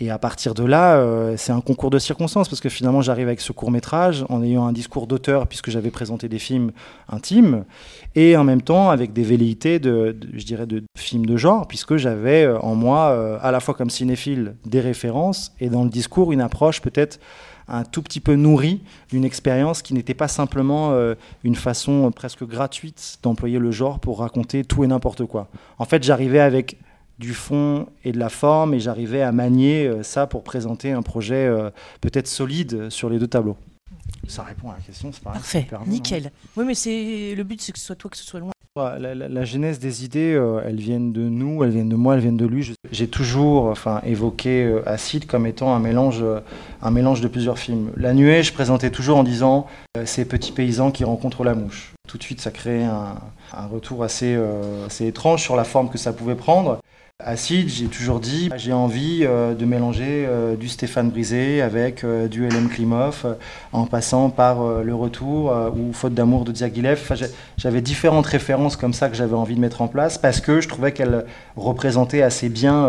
Et 0.00 0.10
à 0.10 0.18
partir 0.18 0.54
de 0.54 0.62
là, 0.62 0.96
euh, 0.98 1.34
c'est 1.36 1.50
un 1.50 1.60
concours 1.60 1.90
de 1.90 1.98
circonstances, 1.98 2.48
parce 2.48 2.60
que 2.60 2.68
finalement 2.68 3.02
j'arrive 3.02 3.26
avec 3.26 3.40
ce 3.40 3.50
court 3.52 3.72
métrage 3.72 4.24
en 4.28 4.42
ayant 4.44 4.64
un 4.66 4.72
discours 4.72 5.08
d'auteur, 5.08 5.48
puisque 5.48 5.70
j'avais 5.70 5.90
présenté 5.90 6.28
des 6.28 6.38
films 6.38 6.70
intimes, 7.08 7.64
et 8.14 8.36
en 8.36 8.44
même 8.44 8.62
temps 8.62 8.90
avec 8.90 9.12
des 9.12 9.24
velléités 9.24 9.80
de, 9.80 10.16
je 10.34 10.44
dirais, 10.44 10.66
de 10.66 10.84
films 10.96 11.26
de 11.26 11.36
genre, 11.36 11.66
puisque 11.66 11.96
j'avais 11.96 12.44
euh, 12.44 12.60
en 12.60 12.76
moi, 12.76 13.08
euh, 13.10 13.38
à 13.42 13.50
la 13.50 13.58
fois 13.58 13.74
comme 13.74 13.90
cinéphile, 13.90 14.54
des 14.64 14.80
références, 14.80 15.52
et 15.58 15.68
dans 15.68 15.82
le 15.82 15.90
discours, 15.90 16.30
une 16.30 16.40
approche 16.40 16.80
peut-être 16.80 17.18
un 17.68 17.84
tout 17.84 18.02
petit 18.02 18.20
peu 18.20 18.34
nourri 18.34 18.80
d'une 19.10 19.24
expérience 19.24 19.82
qui 19.82 19.94
n'était 19.94 20.14
pas 20.14 20.28
simplement 20.28 20.92
euh, 20.92 21.14
une 21.44 21.54
façon 21.54 22.10
presque 22.10 22.44
gratuite 22.44 23.18
d'employer 23.22 23.58
le 23.58 23.70
genre 23.70 23.98
pour 24.00 24.20
raconter 24.20 24.64
tout 24.64 24.84
et 24.84 24.86
n'importe 24.86 25.24
quoi. 25.26 25.48
En 25.78 25.84
fait, 25.84 26.02
j'arrivais 26.02 26.40
avec 26.40 26.78
du 27.18 27.34
fond 27.34 27.86
et 28.04 28.12
de 28.12 28.18
la 28.18 28.28
forme 28.28 28.74
et 28.74 28.80
j'arrivais 28.80 29.22
à 29.22 29.32
manier 29.32 29.86
euh, 29.86 30.02
ça 30.02 30.26
pour 30.26 30.44
présenter 30.44 30.92
un 30.92 31.02
projet 31.02 31.46
euh, 31.46 31.70
peut-être 32.00 32.28
solide 32.28 32.90
sur 32.90 33.10
les 33.10 33.18
deux 33.18 33.26
tableaux. 33.26 33.56
Ça 34.26 34.42
répond 34.42 34.70
à 34.70 34.74
la 34.74 34.80
question, 34.80 35.10
c'est 35.12 35.22
Parfait, 35.22 35.66
nickel. 35.86 36.30
oui, 36.56 36.64
mais 36.66 36.74
c'est 36.74 37.34
le 37.34 37.44
but, 37.44 37.60
c'est 37.60 37.72
que 37.72 37.78
ce 37.78 37.86
soit 37.86 37.96
toi, 37.96 38.10
que 38.10 38.16
ce 38.16 38.24
soit 38.24 38.40
loin. 38.40 38.52
La, 38.78 39.44
genèse 39.44 39.78
des 39.78 40.04
idées, 40.04 40.34
euh, 40.34 40.62
elles 40.64 40.78
viennent 40.78 41.12
de 41.12 41.22
nous, 41.22 41.64
elles 41.64 41.70
viennent 41.70 41.88
de 41.88 41.96
moi, 41.96 42.14
elles 42.14 42.20
viennent 42.20 42.36
de 42.36 42.46
lui. 42.46 42.74
J'ai 42.92 43.08
toujours 43.08 43.66
enfin, 43.66 44.00
évoqué 44.04 44.64
euh, 44.64 44.88
Acide 44.88 45.26
comme 45.26 45.46
étant 45.46 45.74
un 45.74 45.80
mélange, 45.80 46.20
euh, 46.22 46.40
un 46.80 46.90
mélange 46.90 47.20
de 47.20 47.28
plusieurs 47.28 47.58
films. 47.58 47.90
La 47.96 48.14
nuée, 48.14 48.42
je 48.42 48.52
présentais 48.52 48.90
toujours 48.90 49.18
en 49.18 49.24
disant 49.24 49.66
ces 50.04 50.24
petits 50.24 50.52
paysans 50.52 50.90
qui 50.92 51.04
rencontrent 51.04 51.44
la 51.44 51.54
mouche. 51.54 51.94
Tout 52.06 52.18
de 52.18 52.22
suite, 52.22 52.40
ça 52.40 52.50
crée 52.50 52.84
un, 52.84 53.16
un 53.52 53.66
retour 53.66 54.04
assez, 54.04 54.38
assez 54.86 55.06
étrange 55.06 55.42
sur 55.42 55.56
la 55.56 55.64
forme 55.64 55.90
que 55.90 55.98
ça 55.98 56.12
pouvait 56.12 56.36
prendre. 56.36 56.78
Acide, 57.24 57.68
j'ai 57.68 57.86
toujours 57.86 58.20
dit, 58.20 58.48
j'ai 58.56 58.72
envie 58.72 59.24
euh, 59.24 59.52
de 59.52 59.64
mélanger 59.64 60.24
euh, 60.28 60.54
du 60.54 60.68
Stéphane 60.68 61.10
Brisé 61.10 61.60
avec 61.60 62.04
euh, 62.04 62.28
du 62.28 62.46
Hélène 62.46 62.68
Klimov, 62.68 63.36
en 63.72 63.86
passant 63.86 64.30
par 64.30 64.84
Le 64.84 64.94
Retour 64.94 65.52
ou 65.76 65.92
Faute 65.92 66.14
d'amour 66.14 66.44
de 66.44 66.52
Diaghilev. 66.52 67.12
J'avais 67.56 67.80
différentes 67.80 68.26
références 68.26 68.76
comme 68.76 68.92
ça 68.92 69.08
que 69.08 69.16
j'avais 69.16 69.34
envie 69.34 69.56
de 69.56 69.60
mettre 69.60 69.82
en 69.82 69.88
place 69.88 70.16
parce 70.16 70.40
que 70.40 70.60
je 70.60 70.68
trouvais 70.68 70.92
qu'elles 70.92 71.24
représentaient 71.56 72.22
assez 72.22 72.48
bien 72.48 72.88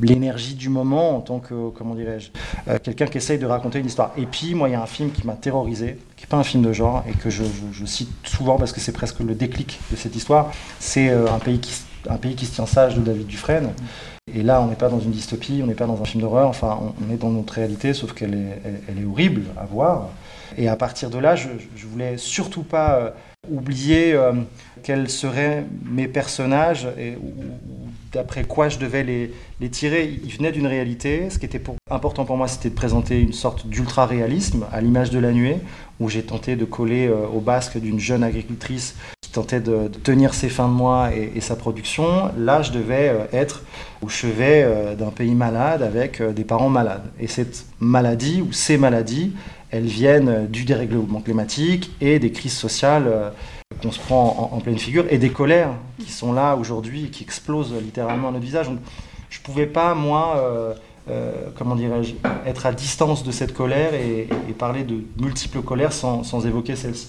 l'énergie 0.00 0.54
du 0.54 0.70
moment 0.70 1.14
en 1.18 1.20
tant 1.20 1.38
que, 1.38 1.68
comment 1.68 1.94
dirais-je, 1.94 2.30
quelqu'un 2.78 3.06
qui 3.06 3.18
essaye 3.18 3.38
de 3.38 3.44
raconter 3.44 3.80
une 3.80 3.86
histoire. 3.86 4.12
Et 4.16 4.24
puis, 4.24 4.54
moi, 4.54 4.70
il 4.70 4.72
y 4.72 4.76
a 4.76 4.82
un 4.82 4.86
film 4.86 5.10
qui 5.10 5.26
m'a 5.26 5.34
terrorisé, 5.34 5.98
qui 6.16 6.24
n'est 6.24 6.28
pas 6.28 6.38
un 6.38 6.44
film 6.44 6.62
de 6.62 6.72
genre 6.72 7.04
et 7.06 7.12
que 7.12 7.28
je, 7.28 7.44
je 7.70 7.84
cite 7.84 8.10
souvent 8.24 8.56
parce 8.56 8.72
que 8.72 8.80
c'est 8.80 8.92
presque 8.92 9.20
le 9.20 9.34
déclic 9.34 9.78
de 9.90 9.96
cette 9.96 10.16
histoire. 10.16 10.50
C'est 10.78 11.10
un 11.10 11.38
pays 11.38 11.58
qui 11.58 11.74
un 12.08 12.16
pays 12.16 12.34
qui 12.34 12.46
se 12.46 12.54
tient 12.54 12.66
sage 12.66 12.96
de 12.96 13.00
David 13.00 13.26
Dufresne. 13.26 13.70
Et 14.32 14.42
là, 14.42 14.60
on 14.62 14.68
n'est 14.68 14.76
pas 14.76 14.88
dans 14.88 15.00
une 15.00 15.10
dystopie, 15.10 15.60
on 15.62 15.66
n'est 15.66 15.74
pas 15.74 15.86
dans 15.86 16.00
un 16.00 16.04
film 16.04 16.22
d'horreur, 16.22 16.48
enfin, 16.48 16.78
on, 17.00 17.12
est 17.12 17.16
dans 17.16 17.30
notre 17.30 17.54
réalité, 17.54 17.92
sauf 17.92 18.12
qu'elle 18.12 18.34
est, 18.34 19.04
horrible 19.04 19.42
à 19.60 19.64
voir. 19.64 20.08
Et 20.56 20.68
à 20.68 20.76
partir 20.76 21.10
de 21.10 21.18
là, 21.18 21.34
je, 21.34 21.48
je 21.74 21.86
voulais 21.86 22.16
surtout 22.18 22.62
pas 22.62 22.98
euh, 22.98 23.10
oublier 23.50 24.12
euh, 24.12 24.32
quels 24.82 25.08
seraient 25.10 25.64
mes 25.84 26.06
personnages 26.06 26.86
et 26.98 27.18
d'après 28.12 28.44
quoi 28.44 28.68
je 28.68 28.78
devais 28.78 29.02
les, 29.02 29.70
tirer. 29.70 30.18
Ils 30.24 30.30
venaient 30.30 30.52
d'une 30.52 30.66
réalité. 30.66 31.30
Ce 31.30 31.38
qui 31.38 31.46
était 31.46 31.62
important 31.90 32.24
pour 32.24 32.36
moi, 32.36 32.46
c'était 32.46 32.70
de 32.70 32.74
présenter 32.74 33.18
une 33.20 33.32
sorte 33.32 33.66
d'ultra-réalisme 33.66 34.66
à 34.72 34.80
l'image 34.80 35.10
de 35.10 35.18
la 35.18 35.32
nuée, 35.32 35.56
où 35.98 36.08
j'ai 36.08 36.22
tenté 36.22 36.56
de 36.56 36.64
coller 36.64 37.08
euh, 37.08 37.26
au 37.26 37.40
basque 37.40 37.78
d'une 37.78 37.98
jeune 37.98 38.22
agricultrice 38.22 38.96
tentait 39.32 39.60
de, 39.60 39.88
tenir 39.88 40.34
ses 40.34 40.48
fins 40.48 40.68
de 40.68 40.72
mois 40.72 41.10
et, 41.14 41.40
sa 41.40 41.56
production, 41.56 42.30
là 42.36 42.62
je 42.62 42.70
devais 42.70 43.08
euh, 43.08 43.24
être 43.32 43.62
au 44.02 44.08
chevet 44.08 44.62
euh, 44.62 44.94
d'un 44.94 45.10
pays 45.10 45.34
malade 45.34 45.82
avec 45.82 46.20
euh, 46.20 46.32
des 46.32 46.44
parents 46.44 46.68
malades. 46.68 47.04
Et 47.18 47.26
cette 47.26 47.64
maladie 47.80 48.42
ou 48.42 48.52
ces 48.52 48.76
maladies, 48.76 49.32
elles 49.70 49.86
viennent 49.86 50.46
du 50.46 50.64
dérèglement 50.64 51.20
climatique 51.20 51.90
et 52.00 52.18
des 52.18 52.30
crises 52.30 52.56
sociales 52.56 53.32
qu'on 53.80 53.90
se 53.90 53.98
prend 53.98 54.50
en, 54.52 54.60
pleine 54.60 54.78
figure 54.78 55.06
et 55.08 55.16
des 55.16 55.30
colères 55.30 55.70
qui 55.98 56.12
sont 56.12 56.34
là 56.34 56.56
aujourd'hui 56.56 57.06
et 57.06 57.08
qui 57.08 57.24
explosent 57.24 57.74
littéralement 57.82 58.28
à 58.28 58.32
notre 58.32 58.44
visage. 58.44 58.66
Je 59.30 59.38
ne 59.38 59.42
pouvais 59.42 59.64
pas, 59.64 59.94
moi, 59.94 60.76
comment 61.56 61.74
dirais-je, 61.74 62.16
être 62.46 62.66
à 62.66 62.72
distance 62.72 63.24
de 63.24 63.30
cette 63.30 63.54
colère 63.54 63.94
et, 63.94 64.28
parler 64.58 64.82
de 64.82 65.02
multiples 65.18 65.62
colères 65.62 65.94
sans 65.94 66.46
évoquer 66.46 66.76
celle-ci. 66.76 67.08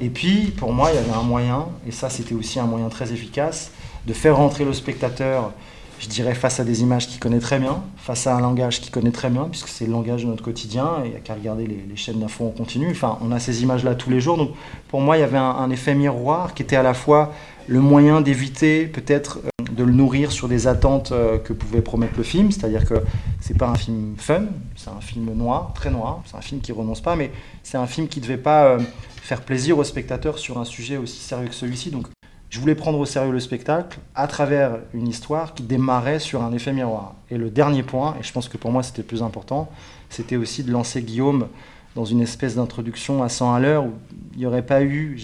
Et 0.00 0.08
puis, 0.08 0.52
pour 0.56 0.72
moi, 0.72 0.90
il 0.92 0.96
y 0.96 0.98
avait 0.98 1.18
un 1.18 1.22
moyen, 1.22 1.66
et 1.86 1.92
ça 1.92 2.10
c'était 2.10 2.34
aussi 2.34 2.60
un 2.60 2.66
moyen 2.66 2.88
très 2.88 3.12
efficace, 3.12 3.70
de 4.06 4.12
faire 4.12 4.36
rentrer 4.36 4.64
le 4.64 4.72
spectateur, 4.72 5.52
je 5.98 6.08
dirais, 6.08 6.34
face 6.34 6.60
à 6.60 6.64
des 6.64 6.82
images 6.82 7.08
qu'il 7.08 7.18
connaît 7.18 7.40
très 7.40 7.58
bien, 7.58 7.82
face 7.96 8.26
à 8.26 8.36
un 8.36 8.40
langage 8.40 8.80
qu'il 8.80 8.92
connaît 8.92 9.10
très 9.10 9.30
bien, 9.30 9.44
puisque 9.50 9.68
c'est 9.68 9.86
le 9.86 9.92
langage 9.92 10.22
de 10.22 10.28
notre 10.28 10.44
quotidien, 10.44 11.02
et 11.02 11.06
il 11.06 11.10
n'y 11.10 11.16
a 11.16 11.20
qu'à 11.20 11.34
regarder 11.34 11.66
les, 11.66 11.96
chaînes 11.96 12.20
d'infos 12.20 12.46
en 12.46 12.50
continu. 12.50 12.88
Enfin, 12.90 13.18
on 13.22 13.32
a 13.32 13.40
ces 13.40 13.62
images-là 13.62 13.94
tous 13.94 14.10
les 14.10 14.20
jours. 14.20 14.36
Donc, 14.36 14.50
pour 14.88 15.00
moi, 15.00 15.16
il 15.16 15.20
y 15.20 15.24
avait 15.24 15.38
un, 15.38 15.70
effet 15.70 15.94
miroir 15.94 16.54
qui 16.54 16.62
était 16.62 16.76
à 16.76 16.82
la 16.82 16.94
fois 16.94 17.32
le 17.66 17.80
moyen 17.80 18.20
d'éviter 18.20 18.86
peut-être 18.86 19.40
de 19.78 19.84
le 19.84 19.92
nourrir 19.92 20.32
sur 20.32 20.48
des 20.48 20.66
attentes 20.66 21.12
euh, 21.12 21.38
que 21.38 21.52
pouvait 21.52 21.80
promettre 21.80 22.14
le 22.16 22.24
film, 22.24 22.50
c'est-à-dire 22.50 22.84
que 22.84 22.94
c'est 23.40 23.56
pas 23.56 23.68
un 23.68 23.76
film 23.76 24.16
fun, 24.18 24.46
c'est 24.74 24.90
un 24.90 25.00
film 25.00 25.32
noir, 25.34 25.72
très 25.72 25.90
noir, 25.90 26.20
c'est 26.26 26.36
un 26.36 26.40
film 26.40 26.60
qui 26.60 26.72
renonce 26.72 27.00
pas, 27.00 27.14
mais 27.14 27.30
c'est 27.62 27.78
un 27.78 27.86
film 27.86 28.08
qui 28.08 28.20
devait 28.20 28.36
pas 28.36 28.64
euh, 28.64 28.80
faire 29.22 29.40
plaisir 29.40 29.78
aux 29.78 29.84
spectateurs 29.84 30.38
sur 30.38 30.58
un 30.58 30.64
sujet 30.64 30.96
aussi 30.96 31.20
sérieux 31.20 31.46
que 31.46 31.54
celui-ci. 31.54 31.92
Donc, 31.92 32.08
je 32.50 32.58
voulais 32.58 32.74
prendre 32.74 32.98
au 32.98 33.06
sérieux 33.06 33.30
le 33.30 33.38
spectacle 33.38 34.00
à 34.16 34.26
travers 34.26 34.78
une 34.94 35.06
histoire 35.06 35.54
qui 35.54 35.62
démarrait 35.62 36.18
sur 36.18 36.42
un 36.42 36.52
effet 36.52 36.72
miroir. 36.72 37.14
Et 37.30 37.38
le 37.38 37.48
dernier 37.48 37.84
point, 37.84 38.16
et 38.18 38.24
je 38.24 38.32
pense 38.32 38.48
que 38.48 38.56
pour 38.56 38.72
moi 38.72 38.82
c'était 38.82 39.04
plus 39.04 39.22
important, 39.22 39.70
c'était 40.10 40.36
aussi 40.36 40.64
de 40.64 40.72
lancer 40.72 41.02
Guillaume 41.02 41.46
dans 41.94 42.04
une 42.04 42.20
espèce 42.20 42.56
d'introduction 42.56 43.22
à 43.22 43.28
100 43.28 43.54
à 43.54 43.60
l'heure 43.60 43.84
où 43.84 43.92
il 44.34 44.38
n'y 44.38 44.46
aurait 44.46 44.64
pas 44.64 44.82
eu, 44.82 45.18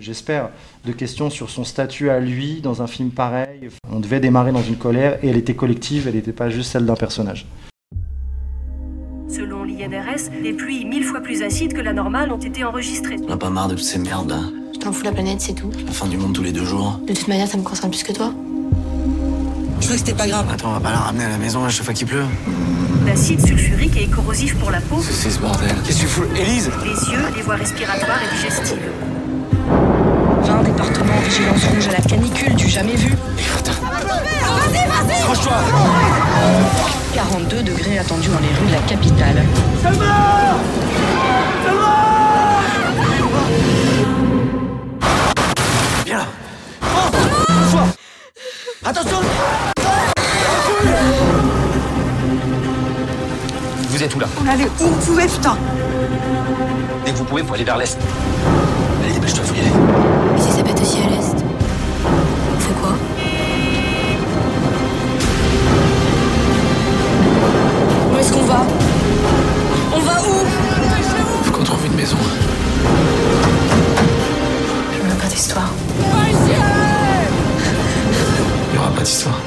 j'espère, 0.00 0.50
de 0.84 0.92
questions 0.92 1.30
sur 1.30 1.48
son 1.48 1.64
statut 1.64 2.10
à 2.10 2.20
lui 2.20 2.60
dans 2.60 2.82
un 2.82 2.86
film 2.86 3.10
pareil. 3.10 3.70
On 3.90 4.00
devait 4.00 4.20
démarrer 4.20 4.52
dans 4.52 4.62
une 4.62 4.76
colère 4.76 5.18
et 5.24 5.28
elle 5.28 5.36
était 5.36 5.54
collective, 5.54 6.06
elle 6.08 6.14
n'était 6.14 6.32
pas 6.32 6.50
juste 6.50 6.72
celle 6.72 6.84
d'un 6.84 6.94
personnage. 6.94 7.46
Selon 9.28 9.64
l'INRS, 9.64 10.42
des 10.42 10.52
pluies 10.52 10.84
mille 10.84 11.04
fois 11.04 11.20
plus 11.20 11.42
acides 11.42 11.72
que 11.72 11.80
la 11.80 11.92
normale 11.92 12.32
ont 12.32 12.38
été 12.38 12.64
enregistrées. 12.64 13.16
On 13.22 13.28
n'a 13.28 13.36
pas 13.36 13.48
marre 13.48 13.68
de 13.68 13.74
toutes 13.74 13.84
ces 13.84 13.98
merdes 13.98 14.28
là 14.28 14.40
Je 14.74 14.78
t'en 14.78 14.92
fous 14.92 15.04
la 15.04 15.12
planète, 15.12 15.40
c'est 15.40 15.54
tout. 15.54 15.70
La 15.86 15.92
fin 15.92 16.08
du 16.08 16.18
monde 16.18 16.34
tous 16.34 16.42
les 16.42 16.52
deux 16.52 16.64
jours. 16.64 17.00
De 17.06 17.14
toute 17.14 17.28
manière, 17.28 17.46
ça 17.46 17.56
me 17.56 17.62
concerne 17.62 17.90
plus 17.90 18.02
que 18.02 18.12
toi. 18.12 18.34
Je 19.80 19.86
crois 19.86 19.94
que 19.94 19.98
c'était 19.98 20.14
pas 20.14 20.26
grave. 20.26 20.46
Attends, 20.52 20.68
on 20.70 20.72
va 20.74 20.80
pas 20.80 20.92
la 20.92 20.98
ramener 20.98 21.24
à 21.24 21.28
la 21.30 21.38
maison 21.38 21.64
à 21.64 21.68
chaque 21.70 21.84
fois 21.84 21.94
qu'il 21.94 22.06
pleut. 22.06 22.24
L'acide 23.06 23.44
sulfurique 23.44 23.96
est 23.96 24.06
corrosif 24.10 24.54
pour 24.56 24.70
la 24.70 24.80
peau, 24.80 25.02
C'est 25.02 25.30
ce 25.30 25.38
bordel. 25.38 25.74
Qu'est-ce 25.84 25.98
que 25.98 26.02
tu 26.02 26.08
fous 26.08 26.24
Élise 26.36 26.70
les 26.84 27.12
yeux, 27.12 27.18
les 27.34 27.42
voies 27.42 27.56
respiratoires 27.56 28.20
et 28.22 28.34
digestives. 28.36 28.78
20 30.42 30.62
départements 30.62 31.14
en 31.14 31.20
vigilance 31.20 31.64
rouge 31.64 31.88
à 31.88 31.92
la 31.92 32.00
canicule, 32.02 32.54
du 32.54 32.68
jamais 32.68 32.94
vu. 32.94 33.14
Accroche-toi 35.20 35.56
42 37.14 37.62
degrés 37.62 37.98
attendus 37.98 38.28
dans 38.28 38.38
les 38.38 38.48
rues 38.48 38.66
de 38.66 38.72
la 38.72 38.82
capitale. 38.82 39.42
Viens 46.04 46.18
là 46.18 46.26
Attention 48.84 49.20
Vous 54.00 54.06
êtes 54.06 54.16
où 54.16 54.20
là 54.20 54.28
On 54.42 54.48
allait 54.48 54.64
où 54.64 54.84
vous 54.84 55.12
pouvez, 55.12 55.26
putain 55.26 55.58
Dès 57.04 57.12
que 57.12 57.18
vous 57.18 57.24
pouvez, 57.24 57.42
faut 57.42 57.52
aller 57.52 57.64
vers 57.64 57.76
l'est. 57.76 57.98
Allez, 59.04 59.12
dépêche-toi, 59.12 59.44
faut 59.44 59.54
y 59.54 59.58
aller. 59.58 59.68
Et 59.68 60.40
si 60.40 60.52
ça 60.52 60.62
pète 60.62 60.80
aussi 60.80 61.00
à 61.02 61.10
l'est 61.10 61.44
On 62.56 62.58
fait 62.58 62.72
quoi? 62.80 62.94
Où 68.10 68.18
est-ce 68.18 68.32
qu'on 68.32 68.44
va? 68.44 68.64
On 69.94 70.00
va 70.00 70.12
où? 70.22 70.46
Faut 71.44 71.52
qu'on 71.52 71.64
trouve 71.64 71.84
une 71.84 71.94
maison. 71.94 72.16
Je 74.94 75.08
veux 75.10 75.14
pas 75.14 75.26
d'histoire. 75.26 75.74
Il 78.72 78.76
y 78.76 78.78
aura 78.78 78.88
pas 78.92 79.02
d'histoire. 79.02 79.38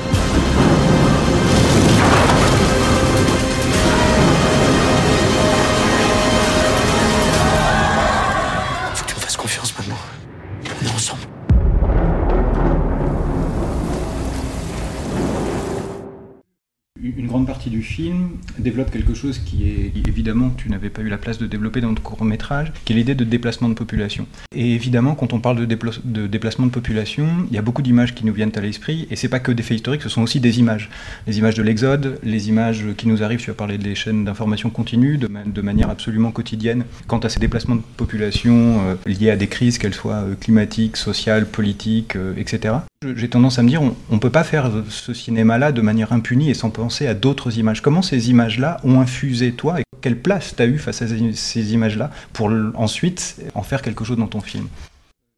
Une 17.06 17.28
grande 17.28 17.46
partie 17.46 17.70
du 17.70 17.82
film 17.82 18.30
développe 18.58 18.90
quelque 18.90 19.14
chose 19.14 19.38
qui 19.40 19.68
est 19.68 19.92
évidemment 20.08 20.52
tu 20.56 20.70
n'avais 20.70 20.90
pas 20.90 21.02
eu 21.02 21.10
la 21.10 21.18
place 21.18 21.38
de 21.38 21.46
développer 21.46 21.82
dans 21.82 21.94
ton 21.94 22.02
court 22.02 22.24
métrage, 22.24 22.72
qui 22.86 22.94
est 22.94 22.96
l'idée 22.96 23.14
de 23.14 23.26
déplacement 23.26 23.68
de 23.68 23.74
population. 23.74 24.26
Et 24.56 24.74
évidemment, 24.74 25.14
quand 25.14 25.34
on 25.34 25.42
parle 25.42 25.58
de, 25.58 25.76
dépla- 25.76 26.00
de 26.06 26.28
déplacement 26.28 26.66
de 26.66 26.72
population, 26.72 27.28
il 27.50 27.56
y 27.56 27.58
a 27.58 27.62
beaucoup 27.62 27.82
d'images 27.82 28.16
qui 28.16 28.26
nous 28.26 28.32
viennent 28.32 28.54
à 28.56 28.62
l'esprit, 28.62 29.06
et 29.12 29.18
c'est 29.18 29.28
pas 29.28 29.42
que 29.42 29.52
des 29.52 29.64
faits 29.64 29.76
historiques, 29.76 30.02
ce 30.02 30.08
sont 30.08 30.22
aussi 30.22 30.40
des 30.40 30.60
images. 30.60 30.90
Les 31.28 31.40
images 31.40 31.56
de 31.56 31.62
l'exode, 31.64 32.20
les 32.24 32.48
images 32.48 32.86
qui 32.96 33.10
nous 33.10 33.22
arrivent, 33.22 33.42
tu 33.42 33.52
as 33.52 33.54
parlé 33.54 33.78
des 33.78 33.96
chaînes 33.96 34.24
d'information 34.24 34.70
continue, 34.70 35.18
de 35.18 35.62
manière 35.62 35.90
absolument 35.90 36.32
quotidienne, 36.32 36.86
quant 37.08 37.20
à 37.20 37.28
ces 37.28 37.42
déplacements 37.42 37.76
de 37.76 37.82
population 37.98 38.80
euh, 38.80 38.96
liés 39.06 39.30
à 39.30 39.36
des 39.36 39.48
crises, 39.48 39.78
qu'elles 39.78 39.94
soient 39.94 40.24
euh, 40.24 40.36
climatiques, 40.36 40.96
sociales, 40.96 41.48
politiques, 41.48 42.16
euh, 42.16 42.34
etc. 42.38 42.76
J'ai 43.16 43.30
tendance 43.30 43.60
à 43.60 43.64
me 43.64 43.70
dire, 43.70 43.82
on 43.82 43.94
ne 44.12 44.20
peut 44.20 44.30
pas 44.30 44.44
faire 44.44 44.72
ce 44.90 45.14
cinéma-là 45.14 45.72
de 45.72 45.82
manière 45.82 46.14
impunie 46.14 46.50
et 46.50 46.54
sans 46.54 46.70
penser 46.70 47.08
à 47.08 47.14
d'autres 47.14 47.58
images. 47.58 47.82
Comment 47.82 48.02
ces 48.02 48.30
images-là 48.30 48.80
ont 48.84 49.00
infusé 49.00 49.52
toi 49.52 49.80
et 49.80 49.84
quelle 50.02 50.20
place 50.20 50.56
tu 50.56 50.62
as 50.62 50.66
eu 50.66 50.78
face 50.78 51.02
à 51.02 51.08
ces, 51.08 51.74
images-là 51.74 52.12
pour 52.34 52.52
ensuite 52.76 53.42
en 53.56 53.64
faire 53.64 53.82
quelque 53.82 54.04
chose 54.04 54.18
dans 54.18 54.28
ton 54.28 54.42
film? 54.42 54.68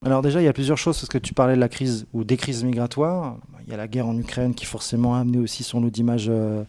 Alors 0.05 0.21
déjà, 0.21 0.41
il 0.41 0.45
y 0.45 0.47
a 0.47 0.53
plusieurs 0.53 0.77
choses, 0.77 0.97
parce 0.97 1.09
que 1.09 1.17
tu 1.17 1.33
parlais 1.33 1.55
de 1.55 1.59
la 1.59 1.69
crise 1.69 2.05
ou 2.13 2.23
des 2.23 2.37
crises 2.37 2.63
migratoires. 2.63 3.37
Il 3.65 3.71
y 3.71 3.73
a 3.73 3.77
la 3.77 3.87
guerre 3.87 4.07
en 4.07 4.17
Ukraine 4.17 4.53
qui 4.53 4.65
forcément 4.65 5.15
a 5.15 5.19
amené 5.19 5.39
aussi 5.39 5.63
son 5.63 5.81
lot 5.81 5.89
d'images 5.89 6.27
euh, 6.29 6.63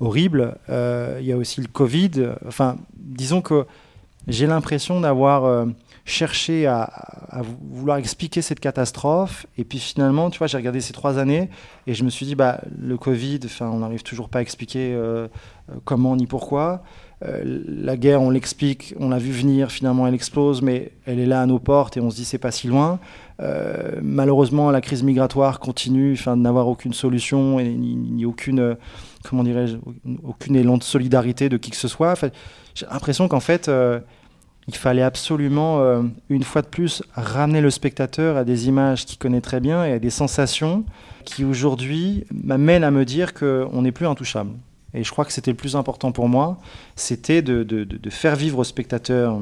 horribles. 0.00 0.56
Euh, 0.68 1.18
il 1.20 1.26
y 1.26 1.32
a 1.32 1.36
aussi 1.36 1.60
le 1.60 1.68
Covid. 1.68 2.10
Enfin, 2.46 2.76
disons 2.96 3.40
que 3.40 3.66
j'ai 4.26 4.46
l'impression 4.46 5.00
d'avoir 5.00 5.44
euh, 5.44 5.66
cherché 6.04 6.66
à, 6.66 6.82
à 6.82 7.42
vou- 7.42 7.56
vouloir 7.70 7.96
expliquer 7.96 8.42
cette 8.42 8.60
catastrophe. 8.60 9.46
Et 9.56 9.64
puis 9.64 9.78
finalement, 9.78 10.30
tu 10.30 10.38
vois, 10.38 10.46
j'ai 10.46 10.56
regardé 10.56 10.80
ces 10.80 10.92
trois 10.92 11.18
années 11.18 11.48
et 11.86 11.94
je 11.94 12.04
me 12.04 12.10
suis 12.10 12.26
dit, 12.26 12.34
bah, 12.34 12.60
le 12.78 12.96
Covid, 12.96 13.40
on 13.60 13.78
n'arrive 13.78 14.02
toujours 14.02 14.28
pas 14.28 14.40
à 14.40 14.42
expliquer 14.42 14.94
euh, 14.94 15.28
euh, 15.70 15.74
comment 15.84 16.16
ni 16.16 16.26
pourquoi. 16.26 16.82
Euh, 17.24 17.62
la 17.68 17.96
guerre, 17.96 18.20
on 18.20 18.30
l'explique, 18.30 18.94
on 18.98 19.10
l'a 19.10 19.18
vu 19.18 19.30
venir, 19.30 19.70
finalement 19.70 20.08
elle 20.08 20.14
explose, 20.14 20.60
mais 20.60 20.90
elle 21.06 21.20
est 21.20 21.26
là 21.26 21.40
à 21.40 21.46
nos 21.46 21.60
portes 21.60 21.96
et 21.96 22.00
on 22.00 22.10
se 22.10 22.16
dit 22.16 22.24
c'est 22.24 22.38
pas 22.38 22.50
si 22.50 22.66
loin. 22.66 22.98
Malheureusement, 24.00 24.70
la 24.70 24.80
crise 24.80 25.02
migratoire 25.02 25.58
continue, 25.58 26.14
de 26.14 26.34
n'avoir 26.36 26.68
aucune 26.68 26.92
solution 26.92 27.58
et 27.58 27.70
ni, 27.70 27.96
ni 27.96 28.24
aucune, 28.24 28.76
comment 29.28 29.42
dirais-je, 29.42 29.78
aucune 30.22 30.54
élan 30.54 30.78
de 30.78 30.84
solidarité 30.84 31.48
de 31.48 31.56
qui 31.56 31.72
que 31.72 31.76
ce 31.76 31.88
soit. 31.88 32.14
J'ai 32.76 32.86
l'impression 32.86 33.26
qu'en 33.26 33.40
fait, 33.40 33.68
il 34.68 34.76
fallait 34.76 35.02
absolument, 35.02 35.80
euh, 35.80 36.02
une 36.28 36.44
fois 36.44 36.62
de 36.62 36.68
plus, 36.68 37.02
ramener 37.14 37.60
le 37.60 37.70
spectateur 37.70 38.36
à 38.36 38.44
des 38.44 38.68
images 38.68 39.06
qu'il 39.06 39.18
connaît 39.18 39.40
très 39.40 39.60
bien 39.60 39.84
et 39.84 39.92
à 39.92 39.98
des 39.98 40.10
sensations 40.10 40.84
qui 41.24 41.44
aujourd'hui 41.44 42.24
m'amènent 42.32 42.84
à 42.84 42.90
me 42.90 43.04
dire 43.04 43.34
qu'on 43.34 43.82
n'est 43.82 43.92
plus 43.92 44.06
intouchable. 44.06 44.52
Et 44.94 45.02
je 45.04 45.10
crois 45.10 45.24
que 45.24 45.32
c'était 45.32 45.50
le 45.50 45.56
plus 45.56 45.74
important 45.74 46.12
pour 46.12 46.28
moi, 46.28 46.58
c'était 46.96 47.42
de, 47.42 47.86
faire 48.10 48.36
vivre 48.36 48.58
au 48.58 48.64
spectateur 48.64 49.40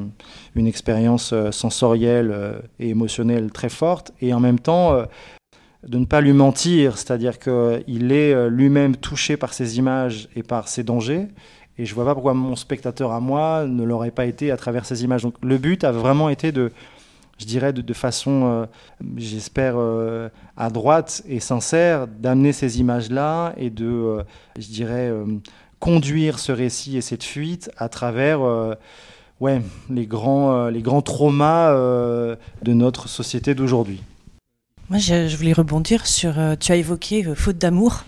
une 0.55 0.67
expérience 0.67 1.33
euh, 1.33 1.51
sensorielle 1.51 2.31
euh, 2.33 2.61
et 2.79 2.91
émotionnelle 2.91 3.51
très 3.51 3.69
forte, 3.69 4.13
et 4.23 4.33
en 4.33 4.41
même 4.41 4.61
temps 4.61 5.05
de 5.87 5.99
ne 5.99 6.05
pas 6.05 6.21
lui 6.21 6.35
mentir, 6.35 6.99
c'est-à-dire 6.99 7.39
qu'il 7.39 8.13
est 8.13 8.51
lui-même 8.51 8.97
touché 8.97 9.37
par 9.37 9.55
ces 9.55 9.79
images 9.79 10.29
et 10.37 10.43
par 10.43 10.69
ces 10.69 10.85
dangers, 10.85 11.29
et 11.81 11.87
je 11.87 11.95
vois 11.95 12.05
pas 12.05 12.13
pourquoi 12.13 12.35
mon 12.35 12.57
spectateur 12.57 13.11
à 13.11 13.21
moi 13.21 13.65
ne 13.67 13.83
l'aurait 13.85 14.11
pas 14.11 14.27
été 14.27 14.51
à 14.51 14.59
travers 14.59 14.85
ces 14.85 15.03
images. 15.03 15.23
Donc 15.23 15.35
le 15.43 15.57
but 15.57 15.83
a 15.83 15.93
vraiment 15.93 16.29
été 16.29 16.53
de, 16.53 16.73
je 17.39 17.47
dirais 17.47 17.73
de, 17.73 17.81
de 17.81 17.93
façon, 17.95 18.43
euh, 18.45 18.67
j'espère, 19.17 19.77
euh, 19.79 20.29
à 20.59 20.69
droite 20.69 21.23
et 21.27 21.41
sincère, 21.41 22.07
d'amener 22.07 22.53
ces 22.53 22.81
images-là 22.81 23.55
et 23.57 23.71
de, 23.71 23.87
euh, 23.87 24.23
je 24.59 24.67
dirais, 24.67 25.09
euh, 25.09 25.25
conduire 25.79 26.39
ce 26.39 26.53
récit 26.53 26.99
et 26.99 27.01
cette 27.01 27.25
fuite 27.25 27.71
à 27.79 27.89
travers 27.89 28.43
ouais, 29.41 29.63
les, 29.89 30.07
grands, 30.07 30.67
les 30.67 30.83
grands 30.83 31.01
traumas 31.01 31.73
de 31.73 32.73
notre 32.75 33.09
société 33.09 33.55
d'aujourd'hui. 33.55 34.03
Moi, 34.91 34.99
je, 34.99 35.27
je 35.29 35.37
voulais 35.39 35.55
rebondir 35.55 36.07
sur. 36.07 36.35
tu 36.61 36.73
as 36.73 36.77
évoqué 36.77 37.23
Faute 37.35 37.57
d'amour, 37.57 38.05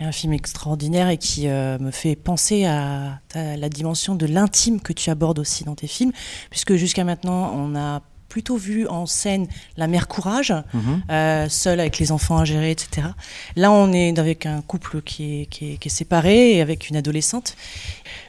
est 0.00 0.04
un 0.04 0.12
film 0.12 0.32
extraordinaire 0.32 1.08
et 1.08 1.18
qui 1.18 1.48
euh, 1.48 1.78
me 1.78 1.90
fait 1.90 2.16
penser 2.16 2.64
à, 2.64 3.20
à 3.34 3.56
la 3.56 3.68
dimension 3.68 4.14
de 4.14 4.26
l'intime 4.26 4.80
que 4.80 4.92
tu 4.92 5.10
abordes 5.10 5.38
aussi 5.38 5.64
dans 5.64 5.74
tes 5.74 5.86
films, 5.86 6.12
puisque 6.50 6.74
jusqu'à 6.76 7.04
maintenant, 7.04 7.52
on 7.54 7.76
a 7.76 8.02
plutôt 8.28 8.56
vu 8.56 8.86
en 8.86 9.06
scène 9.06 9.48
la 9.76 9.88
mère 9.88 10.06
courage, 10.06 10.54
euh, 11.10 11.48
seule 11.48 11.80
avec 11.80 11.98
les 11.98 12.12
enfants 12.12 12.38
à 12.38 12.44
gérer, 12.44 12.70
etc. 12.70 13.08
Là, 13.56 13.72
on 13.72 13.92
est 13.92 14.16
avec 14.20 14.46
un 14.46 14.62
couple 14.62 15.02
qui 15.02 15.40
est, 15.42 15.46
qui 15.46 15.72
est- 15.72 15.76
qui 15.78 15.88
est 15.88 15.90
séparé 15.90 16.52
et 16.54 16.60
avec 16.60 16.88
une 16.90 16.96
adolescente. 16.96 17.56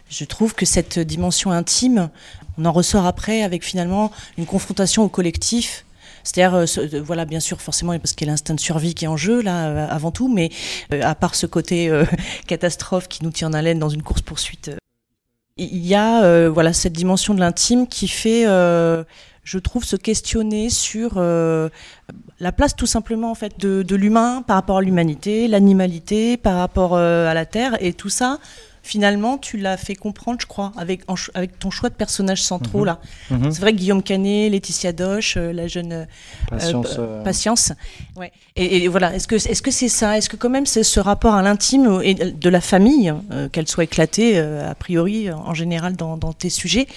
Je 0.09 0.25
trouve 0.25 0.55
que 0.55 0.65
cette 0.65 0.97
dimension 0.99 1.51
intime, 1.51 2.09
on 2.57 2.65
en 2.65 2.71
ressort 2.71 3.05
après 3.05 3.43
avec 3.43 3.63
finalement 3.63 4.11
une 4.39 4.47
confrontation 4.47 5.03
au 5.03 5.07
collectif. 5.09 5.85
C'est-à-dire, 6.23 6.55
euh, 6.55 6.65
euh, 6.77 7.01
voilà, 7.03 7.25
bien 7.25 7.39
sûr, 7.39 7.61
forcément, 7.61 7.97
parce 7.97 8.13
qu'il 8.13 8.27
y 8.27 8.29
a 8.29 8.33
l'instinct 8.33 8.55
de 8.55 8.59
survie 8.59 8.93
qui 8.93 9.05
est 9.05 9.07
en 9.07 9.17
jeu, 9.17 9.41
là, 9.41 9.67
euh, 9.67 9.87
avant 9.89 10.11
tout, 10.11 10.27
mais 10.27 10.49
à 10.91 11.15
part 11.15 11.35
ce 11.35 11.45
côté 11.45 11.91
catastrophe 12.47 13.07
qui 13.07 13.23
nous 13.23 13.31
tient 13.31 13.49
en 13.49 13.53
haleine 13.53 13.79
dans 13.79 13.89
une 13.89 14.03
course-poursuite, 14.03 14.71
il 15.57 15.85
y 15.85 15.95
a 15.95 16.49
voilà, 16.49 16.73
cette 16.73 16.93
dimension 16.93 17.33
de 17.33 17.39
l'intime 17.39 17.87
qui 17.87 18.07
fait, 18.07 18.43
je 18.45 19.57
trouve, 19.59 19.83
se 19.83 19.95
questionner 19.95 20.69
sur 20.69 21.19
la 21.19 22.51
place 22.51 22.75
tout 22.75 22.85
simplement 22.85 23.31
en 23.31 23.35
fait, 23.35 23.59
de, 23.59 23.95
l'humain 23.95 24.43
par 24.47 24.55
rapport 24.55 24.77
à 24.77 24.81
l'humanité, 24.81 25.47
l'animalité 25.47 26.37
par 26.37 26.57
rapport 26.57 26.95
à 26.97 27.33
la 27.33 27.45
Terre, 27.45 27.77
et 27.83 27.93
tout 27.93 28.09
ça, 28.09 28.39
finalement, 28.83 29.37
tu 29.37 29.57
l'as 29.57 29.77
fait 29.77 29.95
comprendre, 29.95 30.39
je 30.41 30.45
crois, 30.47 30.71
avec, 30.77 31.01
en 31.07 31.15
ch- 31.15 31.31
avec 31.33 31.59
ton 31.59 31.69
choix 31.69 31.89
de 31.89 31.93
personnages 31.95 32.41
centraux, 32.43 32.79
Mhm. 32.79 32.85
là. 32.85 32.99
Mhm. 33.29 33.51
C'est 33.51 33.61
vrai 33.61 33.71
que 33.73 33.77
Guillaume 33.77 34.01
Canet, 34.03 34.51
Laetitia 34.51 34.91
Doche, 34.91 35.35
euh, 35.37 35.53
la 35.53 35.67
jeune 35.67 35.91
euh, 35.93 36.05
Patience, 36.49 36.95
euh, 36.99 37.23
patience. 37.23 37.73
Ouais. 38.15 38.31
Et, 38.55 38.83
et 38.83 38.87
voilà, 38.87 39.13
est-ce 39.15 39.27
que 39.27 39.37
c'est 39.71 39.87
ça? 39.89 40.17
Est-ce 40.17 40.29
que 40.29 40.35
quand 40.35 40.49
même 40.49 40.65
c'est 40.65 40.83
ce 40.83 40.99
rapport 40.99 41.35
à 41.35 41.41
l'intime 41.41 42.01
et 42.03 42.13
de 42.15 42.49
la 42.49 42.61
famille, 42.61 43.13
qu'elle 43.51 43.67
soit 43.67 43.83
éclatée 43.85 44.39
a 44.39 44.75
priori 44.75 45.31
en 45.31 45.53
général 45.53 45.95
dans, 45.95 46.17
dans 46.17 46.33
tes 46.33 46.49
sujets? 46.49 46.87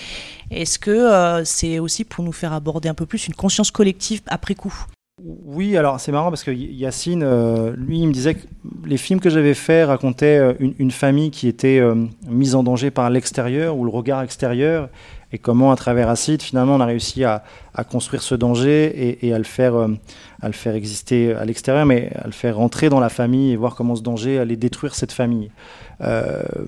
Est-ce 0.50 0.79
que 0.79 1.43
c'est 1.45 1.79
aussi 1.79 2.05
pour 2.05 2.25
nous 2.25 2.33
faire 2.33 2.53
aborder 2.53 2.88
un 2.88 2.95
peu 2.95 3.07
plus 3.07 3.26
une 3.29 3.35
conscience 3.35 3.71
collective 3.71 4.21
après 4.26 4.55
coup? 4.55 4.75
Oui, 5.23 5.76
alors 5.76 6.00
c'est 6.00 6.11
marrant 6.11 6.30
parce 6.30 6.42
que 6.42 6.50
Yacine, 6.50 7.23
euh, 7.23 7.73
lui, 7.76 8.00
il 8.00 8.09
me 8.09 8.12
disait 8.12 8.35
que 8.35 8.49
les 8.85 8.97
films 8.97 9.21
que 9.21 9.30
j'avais 9.30 9.54
faits 9.54 9.87
racontaient 9.87 10.38
euh, 10.38 10.54
une, 10.59 10.90
famille 10.90 11.30
qui 11.30 11.47
était 11.47 11.78
euh, 11.78 11.94
mise 12.26 12.56
en 12.56 12.64
danger 12.64 12.90
par 12.90 13.09
l'extérieur 13.11 13.76
ou 13.76 13.85
le 13.85 13.90
regard 13.90 14.23
extérieur 14.23 14.88
et 15.30 15.38
comment, 15.38 15.71
à 15.71 15.76
travers 15.76 16.09
Acide, 16.09 16.42
finalement, 16.42 16.75
on 16.75 16.80
a 16.80 16.85
réussi 16.85 17.23
à, 17.23 17.44
construire 17.88 18.23
ce 18.23 18.35
danger 18.35 19.25
et, 19.25 19.33
à, 19.33 19.38
le 19.38 19.44
faire, 19.44 20.75
exister 20.75 21.33
à 21.33 21.44
l'extérieur, 21.44 21.87
mais 21.87 22.11
à 22.16 22.26
le 22.26 22.33
faire 22.33 22.56
rentrer 22.56 22.88
dans 22.88 23.00
la 23.00 23.09
famille 23.09 23.52
et 23.52 23.56
voir 23.56 23.76
comment 23.76 23.94
ce 23.94 24.02
danger 24.02 24.38
allait 24.38 24.56
détruire 24.56 24.94
cette 24.94 25.11
famille. 25.11 25.50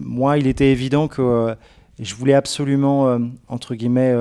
moi, 0.00 0.36
il 0.36 0.48
était 0.48 0.72
évident 0.72 1.06
que 1.06 1.54
je 2.00 2.14
voulais 2.16 2.34
absolument, 2.34 3.20
entre 3.46 3.76
guillemets, 3.76 4.16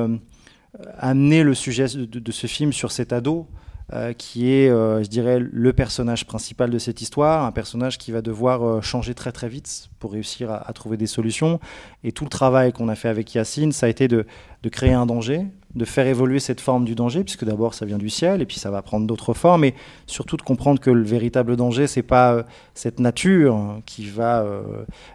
amener 1.00 1.41
le 1.41 1.55
sujet 1.55 1.86
de, 1.96 2.32
ce 2.32 2.46
film 2.46 2.72
sur 2.72 2.91
cet 2.91 3.13
ado. 3.13 3.48
Euh, 3.94 4.13
qui 4.13 4.51
est, 4.51 4.68
euh, 4.68 5.04
je 5.04 5.10
dirais, 5.10 5.38
le 5.39 5.72
personnage 5.72 6.25
principal 6.25 6.72
de 6.72 6.80
cette 6.80 7.04
histoire, 7.04 7.46
un 7.46 7.51
personnage 7.51 8.00
qui 8.00 8.12
va 8.12 8.24
devoir 8.24 8.63
euh, 8.63 8.82
changer 8.82 9.13
très 9.13 9.32
très 9.32 9.48
vite 9.48 9.89
pour 10.00 10.13
réussir 10.13 10.51
à, 10.51 10.74
trouver 10.74 10.98
des 10.98 11.06
solutions. 11.06 11.60
Et 12.04 12.12
tout 12.12 12.24
le 12.24 12.32
travail 12.32 12.74
qu'on 12.74 12.89
a 12.89 12.96
fait 12.96 13.10
avec 13.10 13.36
Yacine, 13.36 13.72
ça 13.72 13.86
a 13.86 13.89
été 13.89 14.08
de, 14.08 14.25
créer 14.72 14.94
un 14.94 15.06
danger, 15.06 15.46
de 15.75 15.86
faire 15.86 16.08
évoluer 16.08 16.39
cette 16.39 16.62
forme 16.62 16.84
du 16.84 16.96
danger, 16.96 17.24
puisque 17.24 17.46
d'abord 17.46 17.75
ça 17.75 17.86
vient 17.86 18.00
du 18.00 18.10
ciel, 18.10 18.42
et 18.42 18.48
puis 18.48 18.58
ça 18.58 18.72
va 18.72 18.82
prendre 18.82 19.06
d'autres 19.06 19.36
formes, 19.36 19.63
et 19.63 19.75
surtout 20.08 20.36
de 20.36 20.42
comprendre 20.42 20.80
que 20.80 20.89
le 20.89 21.04
véritable 21.04 21.56
danger, 21.56 21.86
c'est 21.86 22.01
pas 22.01 22.44
cette 22.74 23.00
nature 23.00 23.80
qui 23.86 24.08
va 24.08 24.44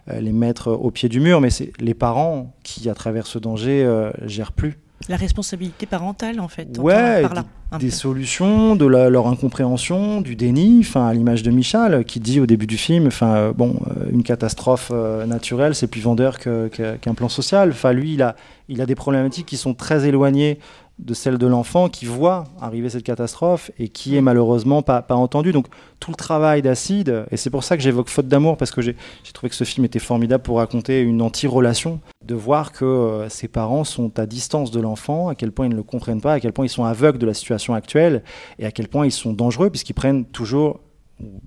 les 0.07 0.33
mettre 0.33 0.71
au 0.71 0.93
pied 0.93 1.09
du 1.09 1.19
mur, 1.19 1.41
mais 1.41 1.51
c'est 1.51 1.73
les 1.81 1.95
parents 1.95 2.55
qui, 2.63 2.89
à 2.89 2.95
travers 2.95 3.27
ce 3.27 3.41
danger, 3.41 4.11
gèrent 4.27 4.53
plus. 4.53 4.79
La 5.11 5.17
responsabilité 5.17 5.87
parentale, 5.87 6.39
en 6.39 6.47
fait. 6.47 6.79
Ouais, 6.79 7.23
par 7.23 7.35
là, 7.35 7.45
des, 7.79 7.91
solutions, 7.91 8.75
de 8.77 8.87
leur 8.87 9.27
incompréhension, 9.27 10.21
du 10.21 10.35
déni, 10.37 10.79
enfin 10.81 11.07
à 11.07 11.15
l'image 11.15 11.43
de 11.43 11.51
Michal 11.51 12.05
qui 12.05 12.19
dit 12.19 12.41
au 12.41 12.47
début 12.47 12.67
du 12.67 12.77
film, 12.77 13.07
enfin 13.09 13.35
euh, 13.35 13.53
bon, 13.53 13.81
euh, 13.89 14.07
une 14.13 14.23
catastrophe 14.23 14.91
euh, 14.93 15.27
naturelle, 15.27 15.75
c'est 15.75 15.87
plus 15.87 16.01
vendeur 16.01 16.39
qu'un 16.39 17.15
plan 17.15 17.29
social. 17.29 17.71
Enfin 17.71 17.93
lui, 17.93 18.15
il 18.15 18.23
a, 18.23 18.35
il 18.69 18.81
a 18.81 18.87
des 18.87 18.95
problématiques 18.95 19.47
qui 19.47 19.57
sont 19.57 19.75
très 19.75 20.07
éloignées 20.07 20.59
de 21.05 21.15
celle 21.15 21.39
de 21.39 21.47
l'enfant 21.47 21.89
qui 21.89 22.05
voit 22.05 22.45
arriver 22.61 22.91
cette 22.91 23.05
catastrophe 23.05 23.71
et 23.79 23.89
qui 23.89 24.17
est 24.17 24.21
malheureusement 24.21 24.83
pas, 24.83 25.03
pas 25.03 25.15
entendu. 25.15 25.53
Donc 25.53 25.67
tout 25.99 26.11
le 26.11 26.17
travail 26.17 26.63
d'Acide, 26.63 27.25
et 27.31 27.37
c'est 27.37 27.51
pour 27.51 27.65
ça 27.65 27.77
que 27.77 27.83
j'évoque 27.83 28.09
Faute 28.09 28.29
d'amour, 28.29 28.57
parce 28.57 28.71
que 28.71 28.81
j'ai 28.81 28.97
trouvé 29.33 29.51
que 29.51 29.57
ce 29.57 29.65
film 29.65 29.85
était 29.85 29.99
formidable 29.99 30.43
pour 30.43 30.59
raconter 30.59 31.01
une 31.01 31.23
anti-relation, 31.23 32.01
de 32.25 32.35
voir 32.35 32.73
que 32.73 32.85
euh, 32.85 33.29
ses 33.29 33.49
parents 33.49 33.85
sont 33.85 34.19
à 34.19 34.27
distance 34.27 34.71
de 34.71 34.81
l'enfant, 34.81 35.29
à 35.29 35.35
quel 35.35 35.53
point 35.53 35.67
ils 35.67 35.73
ne 35.73 35.77
le 35.77 35.83
comprennent 35.83 36.21
pas, 36.21 36.35
à 36.35 36.41
quel 36.41 36.53
point 36.53 36.67
ils 36.67 36.71
sont 36.71 36.85
aveugles 36.85 37.19
de 37.19 37.27
la 37.27 37.35
situation 37.35 37.75
actuelle, 37.75 38.23
et 38.59 38.67
à 38.67 38.71
quel 38.71 38.89
point 38.89 39.07
ils 39.07 39.13
sont 39.13 39.33
dangereux, 39.33 39.71
puisqu'ils 39.71 39.95
prennent 39.95 40.25
toujours, 40.25 40.81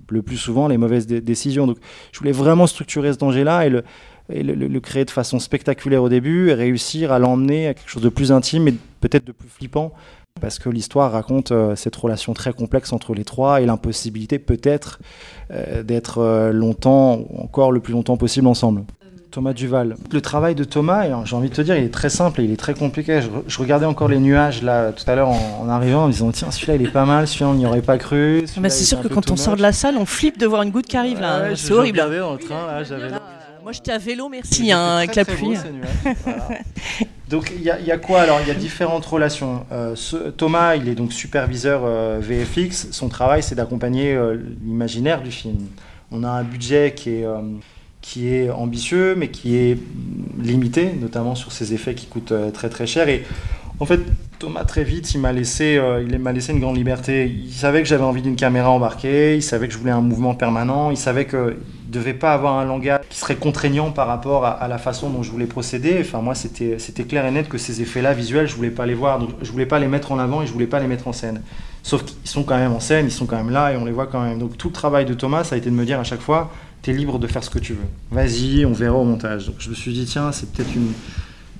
le 0.08 0.22
plus 0.22 0.36
souvent, 0.36 0.68
les 0.68 0.78
mauvaises 0.78 1.06
décisions. 1.06 1.66
Donc 1.66 1.78
je 2.12 2.18
voulais 2.18 2.32
vraiment 2.32 2.66
structurer 2.66 3.12
ce 3.12 3.18
danger-là 3.18 3.66
et 3.66 3.70
le 3.70 3.82
et 4.32 4.42
le, 4.42 4.80
créer 4.80 5.04
de 5.04 5.10
façon 5.10 5.38
spectaculaire 5.38 6.02
au 6.02 6.08
début 6.08 6.50
et 6.50 6.54
réussir 6.54 7.12
à 7.12 7.18
l'emmener 7.18 7.68
à 7.68 7.74
quelque 7.74 7.90
chose 7.90 8.02
de 8.02 8.08
plus 8.08 8.32
intime 8.32 8.68
et 8.68 8.74
peut-être 9.00 9.24
de 9.24 9.32
plus 9.32 9.48
flippant 9.48 9.92
parce 10.40 10.58
que 10.58 10.68
l'histoire 10.68 11.12
raconte 11.12 11.52
euh, 11.52 11.76
cette 11.76 11.94
relation 11.94 12.34
très 12.34 12.52
complexe 12.52 12.92
entre 12.92 13.14
les 13.14 13.24
trois 13.24 13.60
et 13.60 13.66
l'impossibilité 13.66 14.38
peut-être 14.38 14.98
euh, 15.52 15.82
d'être 15.82 16.18
euh, 16.18 16.52
longtemps, 16.52 17.20
encore 17.38 17.70
le 17.70 17.80
plus 17.80 17.92
longtemps 17.92 18.16
possible 18.16 18.48
ensemble. 18.48 18.82
Thomas 19.30 19.52
Duval. 19.52 19.96
Le 20.12 20.20
travail 20.20 20.54
de 20.54 20.62
Thomas, 20.62 21.24
j'ai 21.24 21.34
envie 21.34 21.50
de 21.50 21.54
te 21.54 21.62
dire, 21.62 21.76
il 21.76 21.82
est 21.82 21.92
très 21.92 22.08
simple 22.08 22.40
et 22.40 22.44
il 22.44 22.52
est 22.52 22.56
très 22.56 22.74
compliqué. 22.74 23.20
Je, 23.48 23.58
regardais 23.58 23.86
encore 23.86 24.06
les 24.06 24.20
nuages 24.20 24.62
là 24.62 24.92
tout 24.92 25.02
à 25.08 25.16
l'heure 25.16 25.28
en, 25.28 25.68
arrivant 25.68 26.04
en 26.04 26.06
me 26.06 26.12
disant 26.12 26.30
tiens 26.30 26.52
celui-là 26.52 26.76
il 26.76 26.82
est 26.82 26.90
pas 26.90 27.04
mal, 27.04 27.26
celui-là 27.26 27.50
on 27.50 27.54
n'y 27.54 27.66
aurait 27.66 27.82
pas 27.82 27.98
cru. 27.98 28.44
c'est 28.46 28.70
sûr 28.70 29.02
que 29.02 29.08
quand 29.08 29.32
on 29.32 29.36
sort 29.36 29.56
de 29.56 29.62
la 29.62 29.72
salle, 29.72 29.96
on 29.96 30.06
flippe 30.06 30.38
de 30.38 30.46
voir 30.46 30.62
une 30.62 30.70
goutte 30.70 30.86
qui 30.86 30.96
arrive 30.96 31.20
là. 31.20 31.56
c'est 31.56 31.72
horrible. 31.72 31.98
Je 31.98 32.18
dans 32.18 32.32
le 32.34 32.38
train 32.38 32.66
là, 32.66 32.84
j'avais 32.84 33.08
moi, 33.64 33.72
j'étais 33.72 33.92
à 33.92 33.98
vélo, 33.98 34.28
merci, 34.28 34.70
hein, 34.72 34.96
avec 34.98 35.14
la 35.14 35.24
pluie. 35.24 35.56
Donc, 37.30 37.50
il 37.56 37.62
y, 37.62 37.70
a 37.70 37.96
quoi 37.96 38.20
Alors, 38.20 38.38
il 38.42 38.46
y 38.46 38.50
a 38.50 38.54
différentes 38.54 39.06
relations. 39.06 39.64
Euh, 39.72 39.96
Thomas, 40.36 40.76
il 40.76 40.86
est 40.86 40.94
donc 40.94 41.14
superviseur 41.14 41.80
euh, 41.84 42.20
VFX. 42.20 42.90
Son 42.90 43.08
travail, 43.08 43.42
c'est 43.42 43.54
d'accompagner 43.54 44.12
euh, 44.12 44.36
l'imaginaire 44.62 45.22
du 45.22 45.30
film. 45.30 45.56
On 46.12 46.24
a 46.24 46.28
un 46.28 46.44
budget 46.44 46.92
qui 46.94 47.10
est, 47.10 47.26
qui 48.02 48.28
est 48.28 48.50
ambitieux, 48.50 49.14
mais 49.16 49.28
qui 49.28 49.56
est 49.56 49.78
limité, 50.38 50.92
notamment 50.92 51.34
sur 51.34 51.50
ses 51.50 51.72
effets 51.72 51.94
qui 51.94 52.06
coûtent 52.06 52.34
très 52.52 52.68
très 52.68 52.86
cher. 52.86 53.08
Et 53.08 53.24
en 53.80 53.86
fait, 53.86 54.00
Thomas, 54.38 54.64
très 54.64 54.84
vite, 54.84 55.12
il 55.14 55.20
m'a 55.20 55.32
laissé, 55.32 55.80
il 56.06 56.18
m'a 56.18 56.32
laissé 56.32 56.52
une 56.52 56.60
grande 56.60 56.76
liberté. 56.76 57.26
Il 57.26 57.54
savait 57.54 57.82
que 57.82 57.88
j'avais 57.88 58.04
envie 58.04 58.22
d'une 58.22 58.36
caméra 58.36 58.70
embarquée, 58.70 59.34
il 59.34 59.42
savait 59.42 59.66
que 59.66 59.72
je 59.72 59.78
voulais 59.78 59.90
un 59.90 60.02
mouvement 60.02 60.34
permanent, 60.34 60.90
il 60.90 60.98
savait 60.98 61.24
que 61.24 61.56
devait 61.94 62.14
pas 62.14 62.32
avoir 62.32 62.58
un 62.58 62.64
langage 62.64 63.00
qui 63.08 63.18
serait 63.18 63.36
contraignant 63.36 63.90
par 63.90 64.06
rapport 64.06 64.44
à, 64.44 64.68
la 64.68 64.78
façon 64.78 65.10
dont 65.10 65.22
je 65.22 65.30
voulais 65.30 65.46
procéder. 65.46 65.98
Enfin, 66.00 66.20
moi, 66.20 66.34
c'était, 66.34 66.78
c'était 66.78 67.04
clair 67.04 67.24
et 67.26 67.30
net 67.30 67.48
que 67.48 67.58
ces 67.58 67.82
effets-là 67.82 68.12
visuels, 68.12 68.46
je 68.46 68.54
voulais 68.54 68.70
pas 68.70 68.86
les 68.86 68.94
voir, 68.94 69.18
donc 69.18 69.30
je 69.40 69.50
voulais 69.50 69.66
pas 69.66 69.78
les 69.78 69.88
mettre 69.88 70.12
en 70.12 70.18
avant 70.18 70.42
et 70.42 70.46
je 70.46 70.52
voulais 70.52 70.66
pas 70.66 70.80
les 70.80 70.86
mettre 70.86 71.08
en 71.08 71.12
scène. 71.12 71.42
Sauf 71.82 72.04
qu'ils 72.04 72.16
sont 72.24 72.44
quand 72.44 72.56
même 72.56 72.72
en 72.72 72.80
scène, 72.80 73.06
ils 73.06 73.12
sont 73.12 73.26
quand 73.26 73.36
même 73.36 73.50
là 73.50 73.72
et 73.72 73.76
on 73.76 73.84
les 73.84 73.92
voit 73.92 74.06
quand 74.06 74.22
même. 74.22 74.38
Donc 74.38 74.56
tout 74.56 74.68
le 74.68 74.74
travail 74.74 75.04
de 75.04 75.14
Thomas, 75.14 75.44
ça 75.44 75.54
a 75.54 75.58
été 75.58 75.70
de 75.70 75.74
me 75.74 75.84
dire 75.84 76.00
à 76.00 76.04
chaque 76.04 76.20
fois, 76.20 76.50
tu 76.82 76.90
es 76.90 76.92
libre 76.94 77.18
de 77.18 77.26
faire 77.26 77.44
ce 77.44 77.50
que 77.50 77.58
tu 77.58 77.74
veux. 77.74 77.86
Vas-y, 78.10 78.64
on 78.64 78.72
verra 78.72 78.96
au 78.96 79.04
montage. 79.04 79.46
Donc 79.46 79.56
je 79.58 79.70
me 79.70 79.74
suis 79.74 79.92
dit, 79.92 80.04
tiens, 80.06 80.32
c'est 80.32 80.50
peut-être 80.50 80.74
une, 80.74 80.92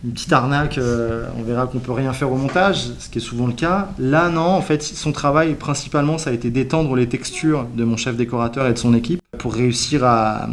une 0.05 0.13
petite 0.13 0.33
arnaque, 0.33 0.77
euh, 0.77 1.27
on 1.39 1.43
verra 1.43 1.67
qu'on 1.67 1.79
peut 1.79 1.93
rien 1.93 2.13
faire 2.13 2.31
au 2.31 2.37
montage, 2.37 2.89
ce 2.99 3.09
qui 3.09 3.19
est 3.19 3.23
souvent 3.23 3.47
le 3.47 3.55
cas. 3.55 3.89
Là, 3.99 4.29
non, 4.29 4.43
en 4.43 4.61
fait, 4.61 4.83
son 4.83 5.13
travail 5.13 5.55
principalement, 5.55 6.19
ça 6.19 6.29
a 6.29 6.33
été 6.35 6.51
d'étendre 6.51 6.95
les 6.95 7.09
textures 7.09 7.67
de 7.75 7.85
mon 7.85 7.97
chef 7.97 8.15
décorateur 8.15 8.67
et 8.67 8.75
de 8.75 8.79
son 8.79 8.95
équipe 8.95 9.21
pour 9.39 9.55
réussir 9.55 10.05
à, 10.05 10.49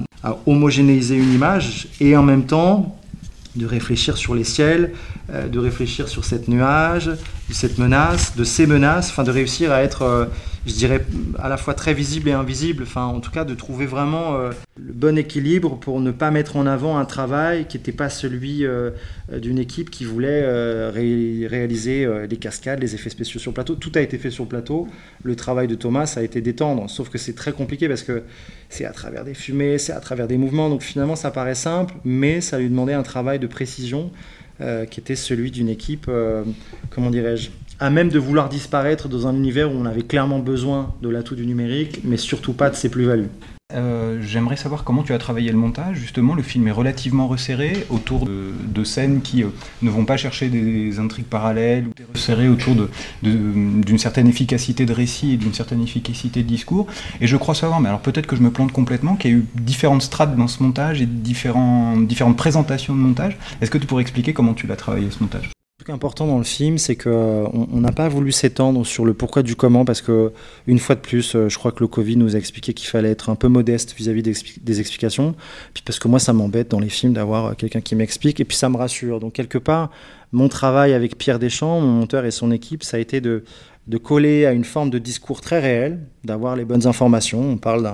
homogénéiser 0.45 1.15
une 1.15 1.33
image 1.33 1.87
et 1.99 2.15
en 2.15 2.21
même 2.21 2.45
temps 2.45 2.95
de 3.55 3.65
réfléchir 3.65 4.17
sur 4.17 4.35
les 4.35 4.43
ciels, 4.43 4.93
euh, 5.33 5.47
de 5.47 5.59
réfléchir 5.59 6.07
sur 6.07 6.23
cette 6.23 6.47
nuage, 6.47 7.09
cette 7.49 7.79
menace, 7.79 8.37
de 8.37 8.43
ces 8.43 8.67
menaces, 8.67 9.09
enfin 9.09 9.23
de 9.23 9.31
réussir 9.31 9.71
à 9.71 9.81
être 9.81 10.03
euh, 10.03 10.25
je 10.65 10.73
dirais, 10.73 11.03
à 11.39 11.49
la 11.49 11.57
fois 11.57 11.73
très 11.73 11.93
visible 11.93 12.29
et 12.29 12.33
invisible. 12.33 12.83
Enfin, 12.83 13.05
en 13.05 13.19
tout 13.19 13.31
cas, 13.31 13.45
de 13.45 13.55
trouver 13.55 13.87
vraiment 13.87 14.35
euh, 14.35 14.51
le 14.77 14.93
bon 14.93 15.17
équilibre 15.17 15.77
pour 15.77 15.99
ne 15.99 16.11
pas 16.11 16.29
mettre 16.29 16.55
en 16.55 16.67
avant 16.67 16.97
un 16.97 17.05
travail 17.05 17.65
qui 17.67 17.77
n'était 17.77 17.91
pas 17.91 18.09
celui 18.09 18.63
euh, 18.65 18.91
d'une 19.35 19.57
équipe 19.57 19.89
qui 19.89 20.05
voulait 20.05 20.43
euh, 20.43 20.91
réaliser 20.93 22.07
les 22.29 22.37
cascades, 22.37 22.79
les 22.79 22.93
effets 22.93 23.09
spéciaux 23.09 23.39
sur 23.39 23.51
le 23.51 23.55
plateau. 23.55 23.75
Tout 23.75 23.91
a 23.95 24.01
été 24.01 24.19
fait 24.19 24.29
sur 24.29 24.43
le 24.43 24.49
plateau. 24.49 24.87
Le 25.23 25.35
travail 25.35 25.67
de 25.67 25.75
Thomas 25.75 26.13
a 26.17 26.21
été 26.21 26.41
d'étendre, 26.41 26.89
sauf 26.89 27.09
que 27.09 27.17
c'est 27.17 27.33
très 27.33 27.53
compliqué 27.53 27.87
parce 27.87 28.03
que 28.03 28.23
c'est 28.69 28.85
à 28.85 28.91
travers 28.91 29.23
des 29.23 29.33
fumées, 29.33 29.79
c'est 29.79 29.93
à 29.93 29.99
travers 29.99 30.27
des 30.27 30.37
mouvements. 30.37 30.69
Donc 30.69 30.83
finalement, 30.83 31.15
ça 31.15 31.31
paraît 31.31 31.55
simple, 31.55 31.95
mais 32.05 32.39
ça 32.39 32.59
lui 32.59 32.69
demandait 32.69 32.93
un 32.93 33.03
travail 33.03 33.39
de 33.39 33.47
précision. 33.47 34.11
qui 34.91 34.99
était 34.99 35.15
celui 35.15 35.49
d'une 35.49 35.69
équipe, 35.69 36.07
comment 36.91 37.09
dirais-je, 37.09 37.49
à 37.81 37.89
même 37.89 38.09
de 38.09 38.19
vouloir 38.19 38.47
disparaître 38.47 39.09
dans 39.09 39.27
un 39.27 39.35
univers 39.35 39.71
où 39.71 39.75
on 39.75 39.85
avait 39.85 40.03
clairement 40.03 40.39
besoin 40.39 40.93
de 41.01 41.09
l'atout 41.09 41.35
du 41.35 41.47
numérique, 41.47 42.01
mais 42.03 42.15
surtout 42.15 42.53
pas 42.53 42.69
de 42.69 42.75
ses 42.75 42.89
plus-values. 42.89 43.29
Euh, 43.73 44.19
j'aimerais 44.21 44.57
savoir 44.57 44.83
comment 44.83 45.01
tu 45.01 45.13
as 45.13 45.17
travaillé 45.17 45.51
le 45.51 45.57
montage. 45.57 45.97
Justement, 45.97 46.35
le 46.35 46.43
film 46.43 46.67
est 46.67 46.71
relativement 46.71 47.27
resserré 47.27 47.85
autour 47.89 48.25
de, 48.27 48.83
scènes 48.83 49.21
qui 49.21 49.43
euh, 49.43 49.47
ne 49.81 49.89
vont 49.89 50.05
pas 50.05 50.17
chercher 50.17 50.49
des 50.49 50.99
intrigues 50.99 51.25
parallèles, 51.25 51.87
ou 51.87 51.91
resserré 52.13 52.49
autour 52.49 52.75
d'une 53.23 53.97
certaine 53.97 54.27
efficacité 54.27 54.85
de 54.85 54.93
récit 54.93 55.33
et 55.33 55.37
d'une 55.37 55.53
certaine 55.53 55.81
efficacité 55.81 56.43
de 56.43 56.47
discours. 56.47 56.87
Et 57.19 57.27
je 57.27 57.37
crois 57.37 57.55
savoir, 57.55 57.79
mais 57.79 57.89
alors 57.89 58.01
peut-être 58.01 58.27
que 58.27 58.35
je 58.35 58.41
me 58.41 58.51
plante 58.51 58.71
complètement, 58.71 59.15
qu'il 59.15 59.31
y 59.31 59.33
a 59.33 59.37
eu 59.37 59.45
différentes 59.55 60.01
strates 60.01 60.35
dans 60.35 60.47
ce 60.47 60.61
montage 60.61 61.01
et 61.01 61.05
différentes 61.05 62.37
présentations 62.37 62.93
de 62.93 62.99
montage. 62.99 63.37
Est-ce 63.61 63.71
que 63.71 63.77
tu 63.77 63.87
pourrais 63.87 64.01
expliquer 64.01 64.33
comment 64.33 64.53
tu 64.53 64.67
l'as 64.67 64.75
travaillé 64.75 65.09
ce 65.09 65.21
montage? 65.21 65.51
Est 65.89 65.93
important 65.93 66.27
dans 66.27 66.37
le 66.37 66.43
film, 66.43 66.77
c'est 66.77 66.95
qu'on 66.95 67.67
n'a 67.73 67.91
pas 67.91 68.09
voulu 68.09 68.31
s'étendre 68.31 68.85
sur 68.85 69.05
le 69.05 69.13
pourquoi 69.13 69.43
du 69.43 69.55
comment, 69.55 69.85
parce 69.85 70.01
que 70.01 70.31
une 70.67 70.79
fois 70.79 70.95
de 70.95 71.01
plus, 71.01 71.35
euh, 71.35 71.49
je 71.49 71.57
crois 71.57 71.71
que 71.71 71.79
le 71.81 71.87
Covid 71.87 72.17
nous 72.17 72.35
a 72.35 72.39
expliqué 72.39 72.73
qu'il 72.73 72.87
fallait 72.87 73.11
être 73.11 73.29
un 73.29 73.35
peu 73.35 73.47
modeste 73.47 73.95
vis-à-vis 73.95 74.23
des, 74.23 74.79
explications. 74.79 75.35
Puis 75.73 75.83
parce 75.85 75.99
que 75.99 76.07
moi, 76.07 76.19
ça 76.19 76.33
m'embête 76.33 76.69
dans 76.69 76.79
les 76.79 76.89
films 76.89 77.13
d'avoir 77.13 77.55
quelqu'un 77.55 77.81
qui 77.81 77.95
m'explique, 77.95 78.39
et 78.39 78.45
puis 78.45 78.57
ça 78.57 78.69
me 78.69 78.77
rassure. 78.77 79.19
Donc 79.19 79.33
quelque 79.33 79.57
part, 79.57 79.91
mon 80.31 80.47
travail 80.47 80.93
avec 80.93 81.17
Pierre 81.17 81.39
Deschamps, 81.39 81.81
mon 81.81 81.87
monteur 81.87 82.25
et 82.25 82.31
son 82.31 82.51
équipe, 82.51 82.83
ça 82.83 82.97
a 82.97 82.99
été 82.99 83.19
de 83.19 83.43
de 83.87 83.97
coller 83.97 84.45
à 84.45 84.51
une 84.51 84.63
forme 84.63 84.91
de 84.91 84.99
discours 84.99 85.41
très 85.41 85.59
réel, 85.59 85.99
d'avoir 86.23 86.55
les 86.55 86.65
bonnes 86.65 86.85
informations. 86.85 87.41
On 87.41 87.57
parle 87.57 87.91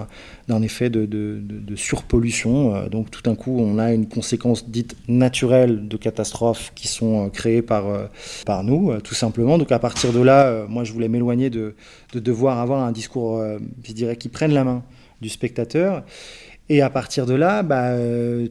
d'un 0.47 0.61
effet 0.61 0.89
de, 0.89 1.75
surpollution. 1.75 2.75
Euh, 2.75 2.89
donc 2.89 3.09
tout 3.09 3.21
d'un 3.21 3.35
coup, 3.35 3.57
on 3.59 3.79
a 3.79 3.93
une 3.93 4.07
conséquence 4.07 4.69
dite 4.69 4.95
naturelle 5.07 5.87
de 5.87 5.97
catastrophes 5.97 6.73
qui 6.75 6.87
sont 6.87 7.25
euh, 7.25 7.29
créées 7.29 7.61
par, 7.61 7.87
euh, 7.87 8.05
par 8.45 8.63
nous, 8.63 8.99
tout 9.01 9.15
simplement. 9.15 9.57
Donc 9.57 9.71
à 9.71 9.79
partir 9.79 10.11
de 10.11 10.19
là, 10.19 10.65
moi, 10.67 10.83
je 10.83 10.91
voulais 10.91 11.07
m'éloigner 11.07 11.49
de, 11.49 11.75
devoir 12.13 12.59
avoir 12.59 12.83
un 12.83 12.91
discours, 12.91 13.41
je 13.83 13.93
dirais, 13.93 14.17
qui 14.17 14.27
prenne 14.27 14.53
la 14.53 14.63
main 14.63 14.83
du 15.21 15.29
spectateur. 15.29 16.03
Et 16.69 16.81
à 16.81 16.89
partir 16.89 17.25
de 17.25 17.33
là, 17.33 17.63
bah, 17.63 17.93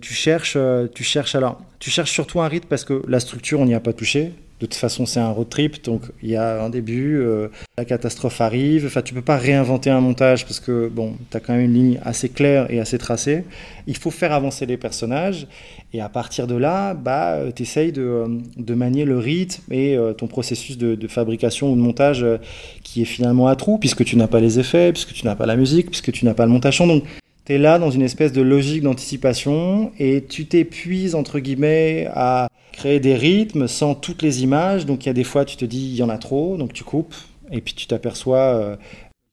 tu 0.01 0.15
cherches, 0.15 0.57
tu 0.95 1.05
cherches 1.05 1.35
alors, 1.35 1.61
tu 1.81 1.91
cherches 1.91 2.13
surtout 2.13 2.41
un 2.41 2.49
rythme 2.49 2.69
parce 2.69 2.85
que 2.85 3.03
la 3.07 3.21
structure, 3.21 3.61
on 3.61 3.67
n'y 3.67 3.75
a 3.75 3.81
pas 3.81 3.93
touché 3.93 4.33
de 4.59 4.65
toute 4.65 4.75
façon, 4.75 5.05
c'est 5.05 5.21
un 5.21 5.29
road 5.29 5.51
trip, 5.51 5.85
donc 5.85 6.03
il 6.23 6.31
y 6.31 6.37
a 6.37 6.63
un 6.63 6.71
début, 6.71 7.19
euh, 7.19 7.49
la 7.77 7.85
catastrophe 7.85 8.41
arrive. 8.41 8.87
Enfin, 8.87 9.03
tu 9.03 9.13
peux 9.13 9.21
pas 9.21 9.37
réinventer 9.37 9.91
un 9.91 10.01
montage 10.01 10.47
parce 10.47 10.61
que 10.61 10.89
bon, 10.89 11.15
as 11.35 11.41
quand 11.41 11.53
même 11.53 11.67
une 11.67 11.75
ligne 11.75 12.01
assez 12.03 12.31
claire 12.31 12.71
et 12.71 12.81
assez 12.81 12.97
tracée. 12.97 13.45
Il 13.87 13.99
faut 13.99 14.11
faire 14.11 14.33
avancer 14.33 14.65
les 14.65 14.79
personnages 14.79 15.47
et 15.93 16.01
à 16.01 16.09
partir 16.09 16.47
de 16.47 16.55
là, 16.55 16.95
bah, 16.95 17.39
tu 17.55 17.65
essayes 17.65 17.93
de, 17.93 18.25
de, 18.57 18.75
manier 18.75 19.05
le 19.05 19.19
rythme 19.19 19.63
et 19.71 19.95
euh, 19.95 20.15
ton 20.15 20.27
processus 20.27 20.79
de, 20.79 20.95
de, 20.95 21.07
fabrication 21.07 21.71
ou 21.71 21.77
de 21.77 21.81
montage 21.81 22.23
euh, 22.23 22.39
qui 22.83 23.03
est 23.03 23.07
finalement 23.07 23.49
à 23.49 23.57
trous 23.57 23.77
puisque 23.77 24.05
tu 24.05 24.17
n'as 24.17 24.27
pas 24.27 24.41
les 24.41 24.59
effets, 24.59 24.91
puisque 24.93 25.13
tu 25.13 25.27
n'as 25.27 25.37
pas 25.37 25.45
la 25.47 25.57
musique, 25.57 25.91
puisque 25.91 26.13
tu 26.13 26.25
n'as 26.25 26.35
pas 26.35 26.47
le 26.47 26.53
montage. 26.53 26.79
Donc, 26.79 27.05
tu 27.47 27.55
es 27.55 27.59
là 27.59 27.79
dans 27.79 27.91
une 27.91 28.03
espèce 28.03 28.33
de 28.33 28.43
logique 28.43 28.83
d'anticipation 28.83 29.93
et 29.99 30.25
tu 30.25 30.47
t'épuises, 30.47 31.15
entre 31.15 31.39
guillemets, 31.39 32.09
à 32.13 32.49
créer 32.73 33.01
des 33.01 33.15
rythmes 33.15 33.69
sans 33.69 33.95
toutes 33.95 34.23
les 34.23 34.43
images. 34.43 34.85
Donc 34.85 35.05
il 35.05 35.09
y 35.09 35.11
a 35.11 35.15
des 35.15 35.25
fois, 35.25 35.45
tu 35.45 35.57
te 35.57 35.65
dis, 35.65 35.91
il 35.91 35.95
y 35.95 36.03
en 36.03 36.09
a 36.09 36.19
trop, 36.19 36.57
donc 36.57 36.73
tu 36.73 36.85
coupes. 36.85 37.15
Et 37.53 37.61
puis 37.61 37.75
tu 37.75 37.87
t'aperçois, 37.87 38.39
euh, 38.39 38.77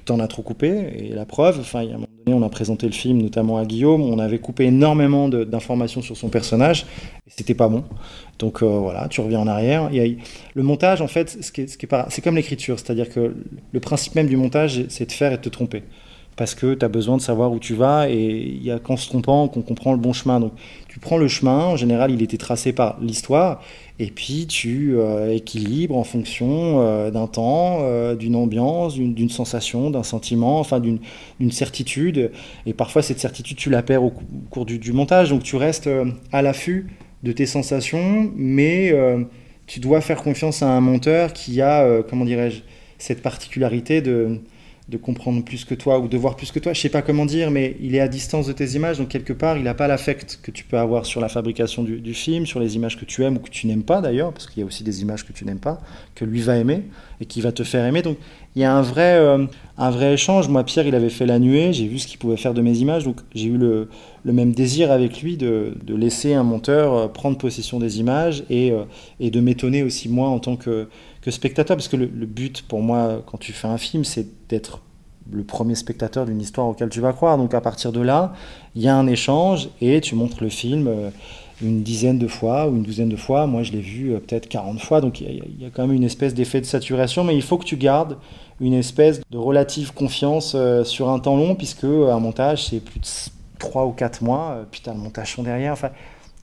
tu 0.05 0.11
en 0.11 0.19
as 0.19 0.27
trop 0.27 0.43
coupé. 0.43 0.93
Et 0.95 1.09
la 1.09 1.25
preuve, 1.25 1.59
enfin, 1.59 1.81
il 1.81 1.89
y 1.89 1.91
a 1.91 1.95
un 1.95 1.97
moment 1.97 2.07
donné, 2.23 2.37
on 2.37 2.45
a 2.45 2.49
présenté 2.49 2.85
le 2.85 2.91
film, 2.91 3.19
notamment 3.19 3.57
à 3.57 3.65
Guillaume, 3.65 4.03
on 4.03 4.19
avait 4.19 4.37
coupé 4.37 4.65
énormément 4.65 5.27
d'informations 5.27 6.03
sur 6.03 6.15
son 6.15 6.29
personnage 6.29 6.85
et 7.25 7.31
c'était 7.35 7.55
pas 7.55 7.67
bon. 7.67 7.83
Donc 8.37 8.61
euh, 8.61 8.67
voilà, 8.67 9.07
tu 9.07 9.21
reviens 9.21 9.39
en 9.39 9.47
arrière. 9.47 9.89
Le 9.89 10.63
montage, 10.63 11.01
en 11.01 11.07
fait, 11.07 11.35
c'est 11.41 12.21
comme 12.21 12.35
l'écriture, 12.35 12.77
c'est-à-dire 12.77 13.09
que 13.09 13.35
le 13.71 13.79
principe 13.79 14.13
même 14.13 14.27
du 14.27 14.37
montage, 14.37 14.85
c'est 14.89 15.07
de 15.07 15.11
faire 15.11 15.33
et 15.33 15.37
de 15.37 15.41
te 15.41 15.49
tromper 15.49 15.81
parce 16.35 16.55
que 16.55 16.73
tu 16.73 16.83
as 16.83 16.89
besoin 16.89 17.17
de 17.17 17.21
savoir 17.21 17.51
où 17.51 17.59
tu 17.59 17.75
vas 17.75 18.09
et 18.09 18.15
il 18.15 18.63
y 18.63 18.71
a 18.71 18.79
qu'en 18.79 18.97
se 18.97 19.07
trompant 19.07 19.47
qu'on 19.47 19.61
comprend 19.61 19.91
le 19.91 19.99
bon 19.99 20.13
chemin. 20.13 20.39
Donc 20.39 20.53
tu 20.87 20.99
prends 20.99 21.17
le 21.17 21.27
chemin, 21.27 21.65
en 21.65 21.75
général 21.75 22.11
il 22.11 22.21
était 22.21 22.37
tracé 22.37 22.73
par 22.73 22.97
l'histoire, 23.01 23.61
et 23.99 24.07
puis 24.07 24.47
tu 24.47 24.95
euh, 24.97 25.33
équilibres 25.33 25.95
en 25.95 26.03
fonction 26.03 26.81
euh, 26.81 27.11
d'un 27.11 27.27
temps, 27.27 27.79
euh, 27.81 28.15
d'une 28.15 28.35
ambiance, 28.35 28.95
d'une 28.95 29.29
sensation, 29.29 29.91
d'un 29.91 30.03
sentiment, 30.03 30.59
enfin 30.59 30.79
d'une 30.79 31.51
certitude. 31.51 32.31
Et 32.65 32.73
parfois 32.73 33.01
cette 33.01 33.19
certitude 33.19 33.57
tu 33.57 33.69
la 33.69 33.83
perds 33.83 34.03
au, 34.03 34.13
cours 34.49 34.65
du, 34.65 34.79
du, 34.79 34.93
montage, 34.93 35.29
donc 35.29 35.43
tu 35.43 35.55
restes 35.55 35.89
à 36.31 36.41
l'affût 36.41 36.87
de 37.21 37.31
tes 37.31 37.45
sensations, 37.45 38.31
mais 38.35 38.93
tu 39.67 39.79
dois 39.79 40.01
faire 40.01 40.21
confiance 40.21 40.63
à 40.63 40.69
un 40.69 40.81
monteur 40.81 41.31
qui 41.33 41.61
a, 41.61 42.01
comment 42.09 42.25
dirais-je, 42.25 42.61
cette 42.97 43.21
particularité 43.21 44.01
de 44.01 44.39
de 44.89 44.97
comprendre 44.97 45.43
plus 45.43 45.63
que 45.63 45.75
toi 45.75 45.99
ou 45.99 46.07
de 46.07 46.17
voir 46.17 46.35
plus 46.35 46.51
que 46.51 46.59
toi. 46.59 46.73
Je 46.73 46.81
sais 46.81 46.89
pas 46.89 47.01
comment 47.01 47.25
dire, 47.25 47.51
mais 47.51 47.77
il 47.79 47.95
est 47.95 48.01
à 48.01 48.09
distance 48.09 48.47
de 48.47 48.51
tes 48.51 48.75
images, 48.75 48.97
donc 48.97 49.07
quelque 49.07 49.31
part, 49.31 49.57
il 49.57 49.63
n'a 49.63 49.73
pas 49.73 49.87
l'affect 49.87 50.39
que 50.41 50.51
tu 50.51 50.65
peux 50.65 50.77
avoir 50.77 51.05
sur 51.05 51.21
la 51.21 51.29
fabrication 51.29 51.83
du, 51.83 52.13
film, 52.13 52.45
sur 52.45 52.59
les 52.59 52.75
images 52.75 52.99
que 52.99 53.05
tu 53.05 53.23
aimes 53.23 53.37
ou 53.37 53.39
que 53.39 53.49
tu 53.49 53.67
n'aimes 53.67 53.83
pas 53.83 54.01
d'ailleurs, 54.01 54.33
parce 54.33 54.47
qu'il 54.47 54.59
y 54.59 54.63
a 54.63 54.65
aussi 54.65 54.83
des 54.83 55.01
images 55.01 55.25
que 55.25 55.31
tu 55.31 55.45
n'aimes 55.45 55.59
pas, 55.59 55.79
que 56.15 56.25
lui 56.25 56.41
va 56.41 56.57
aimer 56.57 56.83
et 57.21 57.25
qui 57.25 57.39
va 57.39 57.53
te 57.53 57.63
faire 57.63 57.85
aimer. 57.85 58.01
Donc 58.01 58.17
il 58.55 58.61
y 58.61 58.65
a 58.65 58.75
un 58.75 58.81
vrai, 58.81 59.15
euh, 59.17 59.45
un 59.77 59.89
vrai 59.89 60.13
échange. 60.13 60.49
Moi, 60.49 60.63
Pierre, 60.65 60.85
il 60.85 60.95
avait 60.95 61.09
fait 61.09 61.25
La 61.25 61.39
Nuée, 61.39 61.71
j'ai 61.71 61.87
vu 61.87 61.97
ce 61.97 62.05
qu'il 62.05 62.19
pouvait 62.19 62.37
faire 62.37 62.53
de 62.53 62.61
mes 62.61 62.77
images, 62.77 63.05
donc 63.05 63.21
j'ai 63.33 63.47
eu 63.47 63.57
le, 63.57 63.87
le, 64.25 64.33
même 64.33 64.51
désir 64.51 64.91
avec 64.91 65.21
lui 65.21 65.37
de, 65.37 65.75
de, 65.81 65.95
laisser 65.95 66.33
un 66.33 66.43
monteur 66.43 66.93
euh, 66.93 67.07
prendre 67.07 67.37
possession 67.37 67.79
des 67.79 67.99
images 67.99 68.43
et, 68.49 68.71
euh, 68.71 68.83
et 69.21 69.31
de 69.31 69.39
m'étonner 69.39 69.81
aussi 69.81 70.09
moi 70.09 70.27
en 70.27 70.39
tant 70.39 70.57
que 70.57 70.87
que 71.23 71.31
spectateur, 71.31 71.77
parce 71.77 71.87
que 71.87 71.95
le, 71.95 72.07
but 72.25 72.63
pour 72.63 72.81
moi, 72.81 73.23
quand 73.25 73.37
tu 73.37 73.53
fais 73.53 73.67
un 73.67 73.77
film, 73.77 74.03
c'est 74.03 74.27
d'être 74.49 74.81
le 75.31 75.43
premier 75.43 75.75
spectateur 75.75 76.25
d'une 76.25 76.41
histoire 76.41 76.67
auquel 76.67 76.89
tu 76.89 76.99
vas 76.99 77.13
croire. 77.13 77.37
Donc 77.37 77.53
à 77.53 77.61
partir 77.61 77.93
de 77.93 78.01
là, 78.01 78.33
il 78.75 78.81
y 78.81 78.89
a 78.89 78.95
un 78.95 79.07
échange 79.07 79.69
et 79.79 80.01
tu 80.01 80.15
montres 80.15 80.43
le 80.43 80.49
film 80.49 80.87
euh, 80.89 81.11
une 81.61 81.81
dizaine 81.81 82.19
de 82.19 82.27
fois 82.27 82.67
ou 82.67 82.75
une 82.75 82.83
douzaine 82.83 83.07
de 83.07 83.15
fois. 83.15 83.47
Moi, 83.47 83.63
je 83.63 83.71
l'ai 83.71 83.79
vu 83.79 84.13
euh, 84.13 84.19
peut-être 84.19 84.49
40 84.49 84.81
fois. 84.81 84.99
Donc 84.99 85.21
il 85.21 85.41
y, 85.59 85.65
a 85.65 85.69
quand 85.69 85.87
même 85.87 85.95
une 85.95 86.03
espèce 86.03 86.33
d'effet 86.33 86.59
de 86.59 86.65
saturation, 86.65 87.23
mais 87.23 87.37
il 87.37 87.41
faut 87.41 87.57
que 87.57 87.65
tu 87.65 87.77
gardes 87.77 88.17
une 88.59 88.73
espèce 88.73 89.21
de 89.31 89.37
relative 89.37 89.93
confiance 89.93 90.53
euh, 90.55 90.83
sur 90.83 91.07
un 91.07 91.19
temps 91.19 91.37
long, 91.37 91.55
puisque 91.55 91.85
un 91.85 92.19
montage, 92.19 92.67
c'est 92.67 92.81
plus 92.81 92.99
de 92.99 93.07
3 93.59 93.85
ou 93.85 93.91
4 93.91 94.23
mois, 94.23 94.65
puis 94.71 94.81
as 94.87 94.91
le 94.91 94.99
montage 94.99 95.35
son 95.35 95.43
derrière. 95.43 95.71
Enfin, 95.71 95.91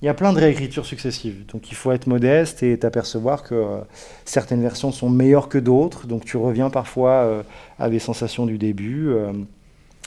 il 0.02 0.06
y 0.06 0.08
a 0.08 0.14
plein 0.14 0.32
de 0.32 0.38
réécritures 0.38 0.86
successives. 0.86 1.44
Donc 1.46 1.70
il 1.70 1.74
faut 1.74 1.92
être 1.92 2.06
modeste 2.06 2.62
et 2.62 2.78
t'apercevoir 2.78 3.42
que 3.42 3.54
euh, 3.54 3.80
certaines 4.24 4.62
versions 4.62 4.92
sont 4.92 5.10
meilleures 5.10 5.48
que 5.48 5.58
d'autres. 5.58 6.06
Donc 6.06 6.24
tu 6.24 6.38
reviens 6.38 6.70
parfois 6.70 7.10
euh, 7.10 7.42
à 7.78 7.90
des 7.90 7.98
sensations 7.98 8.46
du 8.46 8.56
début. 8.56 9.08
Euh, 9.08 9.32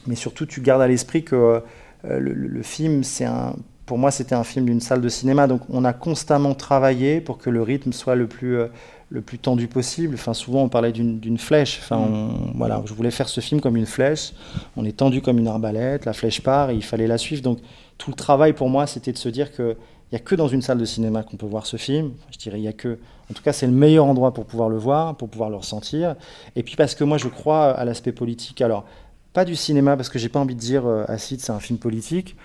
mais 0.07 0.15
surtout, 0.15 0.45
tu 0.45 0.61
gardes 0.61 0.81
à 0.81 0.87
l'esprit 0.87 1.23
que 1.23 1.61
le, 2.03 2.61
film, 2.63 3.03
c'est 3.03 3.23
un, 3.23 3.55
pour 3.85 3.97
moi, 3.97 4.11
c'était 4.11 4.35
un 4.35 4.43
film 4.43 4.65
d'une 4.65 4.81
salle 4.81 4.99
de 4.99 5.07
cinéma. 5.07 5.47
Donc 5.47 5.61
on 5.69 5.85
a 5.85 5.93
constamment 5.93 6.55
travaillé 6.55 7.21
pour 7.21 7.37
que 7.37 7.49
le 7.49 7.61
rythme 7.61 7.93
soit 7.93 8.15
le 8.15 8.27
plus, 8.27 8.57
le 9.09 9.21
plus 9.21 9.37
tendu 9.37 9.67
possible. 9.67 10.15
Enfin, 10.15 10.33
souvent, 10.33 10.63
on 10.63 10.67
parlait 10.67 10.91
d'une 10.91 11.37
flèche. 11.37 11.79
Enfin, 11.81 12.31
voilà, 12.55 12.81
je 12.85 12.93
voulais 12.93 13.11
faire 13.11 13.29
ce 13.29 13.39
film 13.39 13.61
comme 13.61 13.77
une 13.77 13.85
flèche. 13.85 14.33
On 14.75 14.83
est 14.83 14.97
tendu 14.97 15.21
comme 15.21 15.39
une 15.39 15.47
arbalète. 15.47 16.03
La 16.03 16.11
flèche 16.11 16.41
part 16.41 16.71
et 16.71 16.75
il 16.75 16.83
fallait 16.83 17.07
la 17.07 17.17
suivre. 17.17 17.41
Donc 17.41 17.59
tout 17.97 18.09
le 18.09 18.15
travail 18.15 18.53
pour 18.53 18.69
moi, 18.69 18.87
c'était 18.87 19.11
de 19.11 19.17
se 19.17 19.29
dire 19.29 19.51
qu'il 19.51 19.75
n'y 20.11 20.17
a 20.17 20.19
que 20.19 20.35
dans 20.35 20.47
une 20.47 20.61
salle 20.61 20.77
de 20.77 20.85
cinéma 20.85 21.23
qu'on 21.23 21.37
peut 21.37 21.45
voir 21.45 21.65
ce 21.65 21.77
film. 21.77 22.11
Je 22.31 22.37
dirais, 22.37 22.59
il 22.59 22.63
y 22.63 22.67
a 22.67 22.73
que. 22.73 22.99
En 23.31 23.33
tout 23.33 23.43
cas, 23.43 23.53
c'est 23.53 23.67
le 23.67 23.73
meilleur 23.73 24.05
endroit 24.05 24.33
pour 24.33 24.45
pouvoir 24.45 24.69
le 24.69 24.77
voir, 24.77 25.15
pour 25.15 25.29
pouvoir 25.29 25.49
le 25.49 25.55
ressentir. 25.55 26.15
Et 26.55 26.63
puis 26.63 26.75
parce 26.75 26.95
que 26.95 27.03
moi, 27.03 27.17
je 27.17 27.29
crois 27.29 27.71
à 27.71 27.85
l'aspect 27.85 28.11
politique. 28.11 28.61
Alors, 28.61 28.85
pas 29.31 29.45
du 29.45 29.55
cinéma, 29.55 29.95
parce 29.97 30.09
que 30.09 30.19
j'ai 30.19 30.29
pas 30.29 30.39
envie 30.39 30.55
de 30.55 30.59
dire 30.59 30.85
euh, 30.85 31.05
Acide, 31.07 31.41
c'est 31.41 31.51
un 31.51 31.59
film 31.59 31.79
politique. 31.79 32.35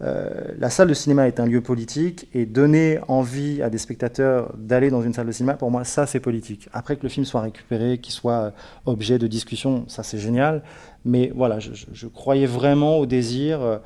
Euh, 0.00 0.52
la 0.58 0.70
salle 0.70 0.88
de 0.88 0.94
cinéma 0.94 1.26
est 1.26 1.40
un 1.40 1.46
lieu 1.46 1.60
politique 1.60 2.28
et 2.32 2.46
donner 2.46 3.00
envie 3.08 3.62
à 3.62 3.70
des 3.70 3.78
spectateurs 3.78 4.54
d'aller 4.56 4.90
dans 4.90 5.02
une 5.02 5.12
salle 5.12 5.26
de 5.26 5.32
cinéma, 5.32 5.54
pour 5.54 5.70
moi, 5.70 5.84
ça 5.84 6.06
c'est 6.06 6.20
politique. 6.20 6.68
Après 6.72 6.96
que 6.96 7.02
le 7.02 7.08
film 7.08 7.26
soit 7.26 7.40
récupéré, 7.40 7.98
qu'il 7.98 8.12
soit 8.12 8.42
euh, 8.42 8.50
objet 8.86 9.18
de 9.18 9.26
discussion, 9.26 9.84
ça 9.88 10.02
c'est 10.02 10.18
génial. 10.18 10.62
Mais 11.04 11.32
voilà, 11.34 11.58
je, 11.58 12.06
croyais 12.06 12.46
vraiment 12.46 12.98
au 12.98 13.06
désir 13.06 13.80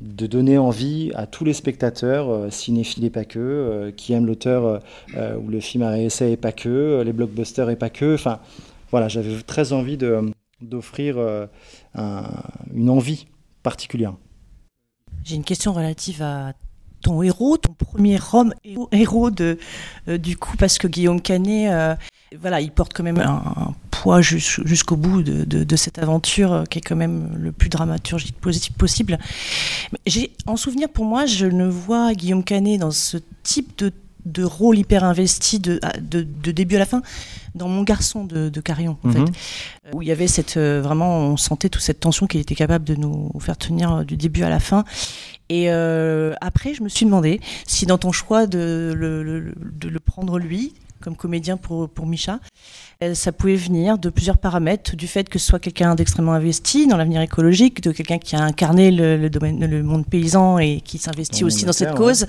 de 0.00 0.26
donner 0.26 0.58
envie 0.58 1.12
à 1.14 1.26
tous 1.26 1.44
les 1.44 1.52
spectateurs, 1.52 2.30
euh, 2.30 2.50
cinéphiles 2.50 3.04
et 3.04 3.10
pas 3.10 3.24
que, 3.24 3.38
euh, 3.38 3.90
qui 3.90 4.12
aiment 4.12 4.26
l'auteur 4.26 4.82
euh, 5.16 5.36
ou 5.36 5.48
le 5.48 5.60
film 5.60 5.82
à 5.82 5.90
réessai 5.90 6.32
et 6.32 6.36
pas 6.36 6.52
que, 6.52 7.02
les 7.04 7.12
blockbusters 7.12 7.70
et 7.70 7.76
pas 7.76 7.90
que. 7.90 8.14
Enfin, 8.14 8.40
voilà, 8.90 9.08
j'avais 9.08 9.40
très 9.42 9.72
envie 9.72 9.98
d'offrir 10.60 11.18
une 11.94 12.90
envie 12.90 13.26
particulière. 13.62 14.14
J'ai 15.28 15.36
une 15.36 15.44
question 15.44 15.74
relative 15.74 16.22
à 16.22 16.54
ton 17.02 17.22
héros, 17.22 17.58
ton 17.58 17.74
premier 17.74 18.18
homme 18.32 18.54
héros 18.92 19.30
de, 19.30 19.58
du 20.06 20.38
coup, 20.38 20.56
parce 20.56 20.78
que 20.78 20.88
Guillaume 20.88 21.20
Canet, 21.20 21.98
voilà, 22.36 22.60
il 22.60 22.70
porte 22.70 22.92
quand 22.94 23.02
même 23.02 23.18
un, 23.18 23.74
poids 23.90 24.20
jusqu'au 24.20 24.96
bout 24.96 25.22
de, 25.22 25.76
cette 25.76 25.98
aventure 25.98 26.52
euh, 26.52 26.64
qui 26.64 26.78
est 26.78 26.82
quand 26.82 26.96
même 26.96 27.30
le 27.36 27.52
plus 27.52 27.68
dramaturgique 27.68 28.36
possible. 28.76 29.18
J'ai 30.06 30.32
en 30.46 30.56
souvenir 30.56 30.88
pour 30.88 31.04
moi, 31.04 31.26
je 31.26 31.46
ne 31.46 31.66
vois 31.66 32.14
Guillaume 32.14 32.44
Canet 32.44 32.80
dans 32.80 32.90
ce 32.90 33.16
type 33.42 33.78
de, 33.78 33.92
de 34.28 34.44
rôle 34.44 34.78
hyper 34.78 35.04
investi 35.04 35.58
de, 35.58 35.80
de, 36.00 36.52
début 36.52 36.76
à 36.76 36.78
la 36.78 36.86
fin 36.86 37.02
dans 37.54 37.68
Mon 37.68 37.82
garçon 37.82 38.24
de, 38.24 38.48
de 38.48 38.60
Carillon, 38.60 38.98
en 39.02 39.10
fait, 39.10 39.18
mhm. 39.18 39.32
où 39.94 40.02
il 40.02 40.08
y 40.08 40.12
avait 40.12 40.28
cette 40.28 40.56
euh, 40.56 40.80
vraiment, 40.82 41.18
on 41.18 41.36
sentait 41.36 41.68
toute 41.68 41.82
cette 41.82 41.98
tension 41.98 42.26
qu'il 42.26 42.40
était 42.40 42.54
capable 42.54 42.84
de 42.84 42.94
nous 42.94 43.32
faire 43.40 43.56
tenir 43.56 43.92
euh, 43.92 44.04
du 44.04 44.16
début 44.16 44.44
à 44.44 44.48
la 44.48 44.60
fin. 44.60 44.84
Et 45.50 45.70
après, 45.70 46.74
je 46.74 46.82
me 46.82 46.90
suis 46.90 47.06
demandé 47.06 47.40
si 47.66 47.86
dans 47.86 47.96
ton 47.96 48.12
choix 48.12 48.46
de 48.46 48.92
le, 48.94 49.54
de 49.58 49.88
le 49.88 49.98
prendre 49.98 50.38
lui, 50.38 50.74
comme 51.00 51.16
comédien 51.16 51.56
pour, 51.56 51.88
pour 51.88 52.06
Micha. 52.06 52.38
Euh, 53.04 53.14
ça 53.14 53.30
pouvait 53.30 53.54
venir 53.54 53.96
de 53.96 54.10
plusieurs 54.10 54.38
paramètres, 54.38 54.96
du 54.96 55.06
fait 55.06 55.28
que 55.28 55.38
ce 55.38 55.46
soit 55.46 55.60
quelqu'un 55.60 55.94
d'extrêmement 55.94 56.32
investi 56.32 56.88
dans 56.88 56.96
l'avenir 56.96 57.20
écologique, 57.20 57.80
de 57.80 57.92
quelqu'un 57.92 58.18
qui 58.18 58.34
a 58.34 58.40
incarné 58.40 58.90
le, 58.90 59.30
domaine, 59.30 59.64
le 59.64 59.84
monde 59.84 60.04
paysan 60.04 60.58
et 60.58 60.80
qui 60.80 60.98
s'investit 60.98 61.44
aussi 61.44 61.64
dans 61.64 61.72
cette 61.72 61.94
cause. 61.94 62.26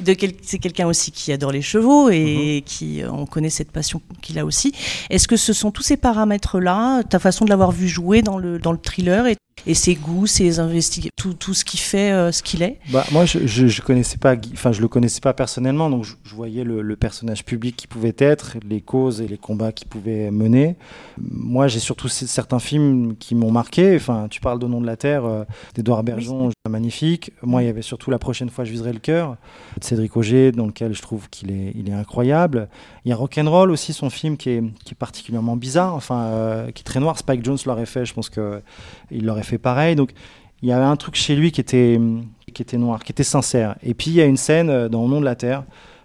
De 0.00 0.16
c'est 0.40 0.58
quelqu'un 0.58 0.86
aussi 0.86 1.12
qui 1.12 1.32
adore 1.32 1.52
les 1.52 1.60
chevaux 1.60 2.08
et 2.08 2.56
mhm. 2.56 2.62
qui, 2.64 3.02
euh, 3.02 3.10
on 3.10 3.26
connaît 3.26 3.50
cette 3.50 3.70
passion 3.70 4.00
qu'il 4.22 4.38
a 4.38 4.46
aussi. 4.46 4.72
Est-ce 5.10 5.28
que 5.28 5.36
ce 5.36 5.52
sont 5.52 5.70
tous 5.70 5.82
ces 5.82 5.98
paramètres-là, 5.98 7.02
ta 7.02 7.18
façon 7.18 7.44
de 7.44 7.50
l'avoir 7.50 7.70
vu 7.70 7.86
jouer 7.86 8.22
dans 8.22 8.38
le, 8.38 8.58
dans 8.58 8.72
le 8.72 8.78
thriller 8.78 9.26
et 9.26 9.36
et 9.66 9.74
ses 9.74 9.94
goûts, 9.94 10.26
ses 10.26 10.60
investigations, 10.60 11.10
tout, 11.16 11.34
tout 11.34 11.54
ce 11.54 11.64
qui 11.64 11.76
fait 11.76 12.12
euh, 12.12 12.30
ce 12.30 12.42
qu'il 12.42 12.62
est? 12.62 12.78
Bah, 12.90 13.04
Moi, 13.10 13.24
je, 13.24 13.46
je, 13.46 13.82
connaissais 13.82 14.18
pas, 14.18 14.36
enfin, 14.52 14.72
je 14.72 14.80
le 14.80 14.88
connaissais 14.88 15.20
pas 15.20 15.34
personnellement, 15.34 15.90
donc 15.90 16.04
je, 16.04 16.34
voyais 16.34 16.64
le, 16.64 16.96
personnage 16.96 17.44
public 17.44 17.76
qui 17.76 17.86
pouvait 17.86 18.14
être, 18.18 18.56
les 18.66 18.80
causes 18.80 19.20
et 19.20 19.28
les 19.28 19.38
combats 19.38 19.72
qu'il 19.72 19.88
pouvait 20.06 20.30
mener. 20.30 20.76
Moi, 21.18 21.68
j'ai 21.68 21.80
surtout 21.80 22.08
certains 22.08 22.58
films 22.58 23.16
qui 23.18 23.34
m'ont 23.34 23.50
marqué. 23.50 23.96
Enfin, 23.96 24.28
tu 24.30 24.40
parles 24.40 24.58
de 24.58 24.66
Nom 24.66 24.80
de 24.80 24.86
la 24.86 24.96
Terre, 24.96 25.24
euh, 25.24 25.44
d'Edouard 25.74 26.02
Bergeon, 26.02 26.50
magnifique. 26.68 27.32
Moi, 27.42 27.62
il 27.62 27.66
y 27.66 27.68
avait 27.68 27.82
surtout 27.82 28.10
La 28.10 28.18
prochaine 28.18 28.48
fois, 28.50 28.64
je 28.64 28.70
viserai 28.70 28.92
le 28.92 28.98
cœur, 28.98 29.36
de 29.78 29.84
Cédric 29.84 30.16
Auger, 30.16 30.52
dans 30.52 30.66
lequel 30.66 30.94
je 30.94 31.02
trouve 31.02 31.28
qu'il 31.30 31.50
est, 31.50 31.72
il 31.74 31.88
est 31.88 31.92
incroyable. 31.92 32.68
Il 33.04 33.10
y 33.10 33.12
a 33.12 33.16
Rock'n'Roll 33.16 33.70
aussi, 33.70 33.92
son 33.92 34.10
film 34.10 34.36
qui 34.36 34.50
est, 34.50 34.62
qui 34.84 34.94
est 34.94 34.98
particulièrement 34.98 35.56
bizarre, 35.56 35.94
enfin, 35.94 36.24
euh, 36.24 36.70
qui 36.70 36.80
est 36.80 36.84
très 36.84 37.00
noir. 37.00 37.18
Spike 37.18 37.44
Jones 37.44 37.58
l'aurait 37.66 37.86
fait, 37.86 38.04
je 38.04 38.14
pense 38.14 38.30
qu'il 38.30 39.24
l'aurait 39.24 39.42
fait 39.42 39.58
pareil. 39.58 39.96
Donc 39.96 40.12
il 40.62 40.68
y 40.68 40.72
avait 40.72 40.84
un 40.84 40.96
truc 40.96 41.14
chez 41.16 41.36
lui 41.36 41.52
qui 41.52 41.60
était, 41.60 42.00
qui 42.52 42.62
était 42.62 42.78
noir, 42.78 43.02
qui 43.04 43.12
était 43.12 43.24
sincère. 43.24 43.76
Et 43.82 43.94
puis 43.94 44.10
il 44.10 44.14
y 44.14 44.20
a 44.20 44.24
une 44.24 44.36
scène 44.36 44.70
euh, 44.70 44.88
dans 44.88 45.02
Au 45.02 45.08
nom 45.08 45.20
de 45.20 45.24
la 45.24 45.34
Terre 45.34 45.64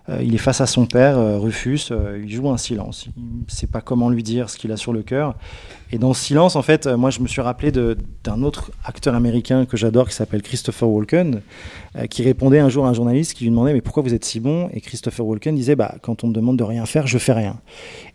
il 0.09 0.33
est 0.33 0.39
face 0.39 0.61
à 0.61 0.65
son 0.65 0.85
père, 0.87 1.17
euh, 1.17 1.37
Rufus, 1.37 1.91
euh, 1.91 2.21
il 2.23 2.31
joue 2.31 2.49
un 2.49 2.57
silence. 2.57 3.07
Il 3.15 3.23
ne 3.45 3.49
sait 3.49 3.67
pas 3.67 3.81
comment 3.81 4.09
lui 4.09 4.23
dire 4.23 4.49
ce 4.49 4.57
qu'il 4.57 4.71
a 4.71 4.77
sur 4.77 4.93
le 4.93 5.03
cœur. 5.03 5.35
Et 5.91 5.97
dans 5.97 6.13
ce 6.13 6.23
silence, 6.23 6.55
en 6.55 6.61
fait, 6.61 6.87
moi 6.87 7.09
je 7.09 7.19
me 7.19 7.27
suis 7.27 7.41
rappelé 7.41 7.71
d'un 7.71 8.43
autre 8.43 8.71
acteur 8.83 9.13
américain 9.13 9.65
que 9.65 9.77
j'adore 9.77 10.07
qui 10.07 10.15
s'appelle 10.15 10.41
Christopher 10.41 10.89
Walken, 10.89 11.41
qui 12.09 12.23
répondait 12.23 12.59
un 12.59 12.69
jour 12.69 12.85
à 12.85 12.89
un 12.89 12.93
journaliste 12.93 13.33
qui 13.33 13.43
lui 13.43 13.51
demandait 13.51 13.73
Mais 13.73 13.81
pourquoi 13.81 14.01
vous 14.01 14.13
êtes 14.13 14.23
si 14.23 14.39
bon? 14.39 14.69
Et 14.71 14.79
Christopher 14.79 15.25
Walken 15.25 15.53
disait 15.53 15.75
bah, 15.75 15.95
Quand 16.01 16.23
on 16.23 16.27
me 16.27 16.33
demande 16.33 16.57
de 16.57 16.63
rien 16.63 16.85
faire, 16.85 17.07
je 17.07 17.17
fais 17.17 17.33
rien. 17.33 17.59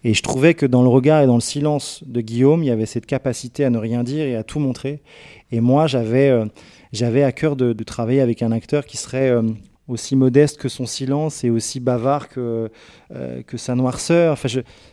Et 0.04 0.14
je 0.14 0.22
trouvais 0.22 0.54
que 0.54 0.64
dans 0.64 0.82
le 0.82 0.88
regard 0.88 1.22
et 1.22 1.26
dans 1.26 1.34
le 1.34 1.42
silence 1.42 2.02
de 2.06 2.22
Guillaume, 2.22 2.62
il 2.62 2.66
y 2.66 2.70
avait 2.70 2.86
cette 2.86 3.04
capacité 3.04 3.62
à 3.66 3.68
ne 3.68 3.76
rien 3.76 4.04
dire 4.04 4.24
et 4.24 4.36
à 4.36 4.42
tout 4.42 4.58
montrer. 4.58 5.02
Et 5.52 5.60
moi, 5.60 5.86
j'avais 5.86 6.32
à 7.22 7.32
cœur 7.32 7.56
de, 7.56 7.74
travailler 7.84 8.22
avec 8.22 8.42
un 8.42 8.52
acteur 8.52 8.86
qui 8.86 8.96
serait 8.96 9.30
aussi 9.88 10.16
modeste 10.16 10.58
que 10.58 10.68
son 10.68 10.84
silence 10.84 11.44
et 11.44 11.50
aussi 11.50 11.78
bavard 11.78 12.28
que, 12.28 12.70
euh, 13.14 13.42
que 13.42 13.56
sa 13.56 13.74
noirceur. 13.74 14.32
Enfin, 14.32 14.48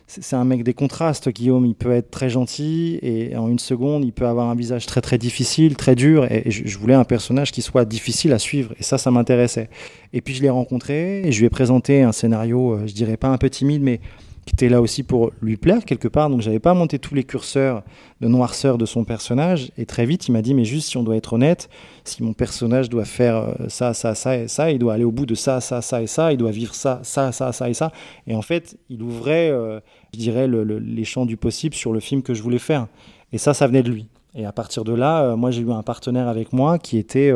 c'est 0.08 0.36
un 0.36 0.45
mec 0.45 0.63
des 0.63 0.73
contrastes, 0.73 1.29
Guillaume. 1.29 1.65
Il 1.65 1.75
peut 1.75 1.91
être 1.91 2.12
très 2.12 2.29
gentil 2.29 2.99
et 3.01 3.36
en 3.36 3.49
une 3.49 3.60
seconde, 3.60 4.06
il 4.06 4.13
peut 4.13 4.27
avoir 4.27 4.49
un 4.49 4.56
visage 4.56 4.86
très 4.86 5.01
très 5.01 5.17
difficile, 5.17 5.75
très 5.75 5.95
dur. 5.95 6.32
Et, 6.32 6.51
je, 6.51 6.77
voulais 6.77 6.93
un 6.93 7.06
personnage 7.06 7.51
qui 7.51 7.62
soit 7.62 7.86
difficile 7.86 8.34
à 8.34 8.39
suivre. 8.39 8.73
Et 8.79 8.84
ça, 8.84 8.97
ça 8.97 9.10
m'intéressait. 9.10 9.69
Et 10.13 10.21
puis 10.21 10.36
je 10.36 10.41
l'ai 10.41 10.49
rencontré 10.49 11.27
et 11.27 11.32
je 11.32 11.39
lui 11.39 11.47
ai 11.47 11.49
présenté 11.49 12.03
un 12.03 12.12
scénario, 12.12 12.73
euh, 12.73 12.88
je 12.88 12.93
dirais 12.93 13.17
pas 13.17 13.29
un 13.29 13.38
peu 13.38 13.49
timide, 13.49 13.82
mais 13.82 13.99
qui 14.45 14.53
était 14.53 14.69
là 14.69 14.82
aussi 14.82 15.03
pour 15.03 15.32
lui 15.41 15.58
plaire 15.58 15.86
quelque 15.86 16.08
part. 16.08 16.29
Donc 16.29 16.41
j'avais 16.41 16.60
pas 16.60 16.73
monté 16.73 16.99
tous 16.99 17.15
les 17.15 17.23
curseurs 17.23 17.84
de 18.21 18.27
noirceur 18.27 18.77
de 18.77 18.86
son 18.86 19.03
personnage. 19.03 19.71
Et 19.77 19.86
très 19.86 20.06
vite, 20.06 20.27
il 20.27 20.32
m'a 20.32 20.41
dit, 20.41 20.53
mais 20.53 20.65
juste 20.65 20.89
si 20.89 20.97
on 20.97 21.03
doit 21.03 21.15
être 21.15 21.34
honnête, 21.34 21.69
si 22.03 22.23
mon 22.23 22.34
personnage 22.34 22.89
doit 22.89 23.06
faire 23.06 23.36
euh, 23.36 23.53
ça, 23.69 23.93
ça, 23.93 24.15
ça 24.15 24.38
et 24.38 24.47
ça, 24.47 24.71
il 24.71 24.79
doit 24.79 24.93
aller 24.93 25.03
au 25.03 25.12
bout 25.12 25.25
de 25.25 25.36
ça, 25.36 25.62
ça, 25.62 25.82
ça 25.82 26.01
et 26.01 26.08
ça, 26.08 26.32
il 26.32 26.38
doit 26.38 26.51
vivre 26.51 26.75
ça, 26.75 26.99
ça, 27.03 27.32
ça, 27.32 27.51
ça 27.51 27.69
et 27.69 27.73
ça. 27.73 27.91
Et 28.27 28.36
en 28.36 28.41
fait, 28.41 28.77
il 28.89 29.01
ouvrait, 29.01 29.49
euh, 29.49 29.79
je 30.13 30.19
dirais, 30.19 30.47
les 30.47 31.03
champs 31.06 31.25
du 31.25 31.38
possible 31.38 31.75
sur 31.75 31.93
le 31.93 31.99
film 31.99 32.21
que 32.21 32.34
je 32.34 32.43
voulais 32.43 32.60
faire. 32.60 32.88
Et 33.32 33.38
ça, 33.38 33.53
ça 33.53 33.67
venait 33.67 33.84
de 33.84 33.91
lui. 33.91 34.08
Et 34.35 34.45
à 34.45 34.51
partir 34.51 34.83
de 34.83 34.93
là, 34.93 35.23
euh, 35.23 35.35
moi, 35.35 35.51
j'ai 35.51 35.61
eu 35.61 35.71
un 35.71 35.83
partenaire 35.83 36.27
avec 36.27 36.53
moi 36.53 36.79
qui 36.79 36.97
était 36.97 37.31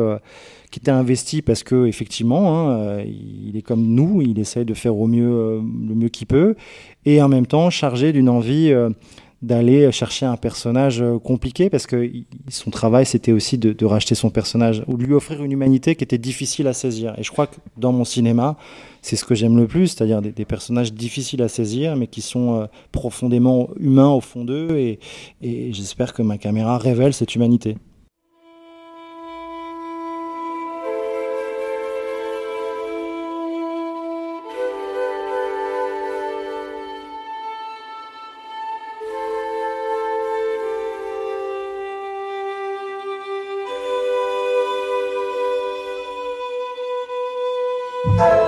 qui 0.70 0.80
était 0.80 0.90
investi 0.90 1.42
parce 1.42 1.62
que 1.62 1.86
effectivement, 1.86 2.54
hein, 2.54 2.70
euh, 2.70 3.04
il 3.06 3.56
est 3.56 3.62
comme 3.62 3.86
nous, 3.86 4.22
il 4.22 4.38
essaye 4.38 4.64
de 4.64 4.74
faire 4.74 4.96
au 4.96 5.06
mieux 5.06 5.30
euh, 5.30 5.60
le 5.60 5.94
mieux 5.94 6.08
qu'il 6.08 6.26
peut, 6.26 6.54
et 7.04 7.22
en 7.22 7.28
même 7.28 7.46
temps 7.46 7.70
chargé 7.70 8.12
d'une 8.12 8.28
envie 8.28 8.70
euh, 8.70 8.90
d'aller 9.40 9.90
chercher 9.92 10.26
un 10.26 10.36
personnage 10.36 11.04
compliqué 11.22 11.70
parce 11.70 11.86
que 11.86 12.10
son 12.48 12.70
travail 12.70 13.06
c'était 13.06 13.32
aussi 13.32 13.56
de, 13.56 13.84
racheter 13.84 14.14
son 14.14 14.30
personnage 14.30 14.82
ou 14.88 14.96
de 14.96 15.04
lui 15.04 15.14
offrir 15.14 15.44
une 15.44 15.52
humanité 15.52 15.94
qui 15.94 16.04
était 16.04 16.18
difficile 16.18 16.66
à 16.66 16.72
saisir. 16.72 17.14
Et 17.18 17.22
je 17.22 17.30
crois 17.30 17.46
que 17.46 17.56
dans 17.76 17.92
mon 17.92 18.04
cinéma, 18.04 18.56
c'est 19.00 19.16
ce 19.16 19.24
que 19.24 19.34
j'aime 19.34 19.56
le 19.56 19.66
plus, 19.66 19.88
c'est-à-dire 19.88 20.20
des, 20.20 20.44
personnages 20.44 20.92
difficiles 20.92 21.42
à 21.42 21.48
saisir 21.48 21.94
mais 21.94 22.08
qui 22.08 22.20
sont 22.20 22.68
profondément 22.90 23.68
humains 23.78 24.10
au 24.10 24.20
fond 24.20 24.44
d'eux 24.44 24.76
et 24.76 24.98
j'espère 25.40 26.12
que 26.12 26.22
ma 26.22 26.38
caméra 26.38 26.78
révèle 26.78 27.12
cette 27.12 27.34
humanité. 27.34 27.76
Bye. 48.16 48.47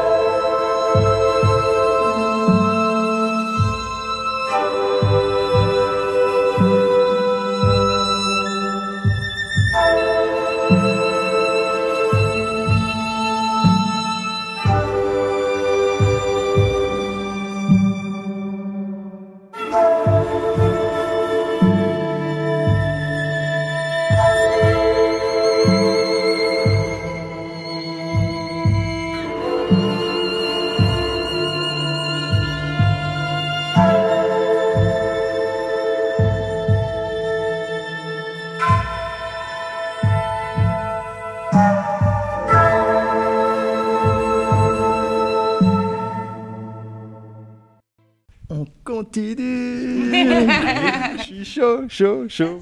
Chaud, 51.88 52.28
chaud. 52.28 52.60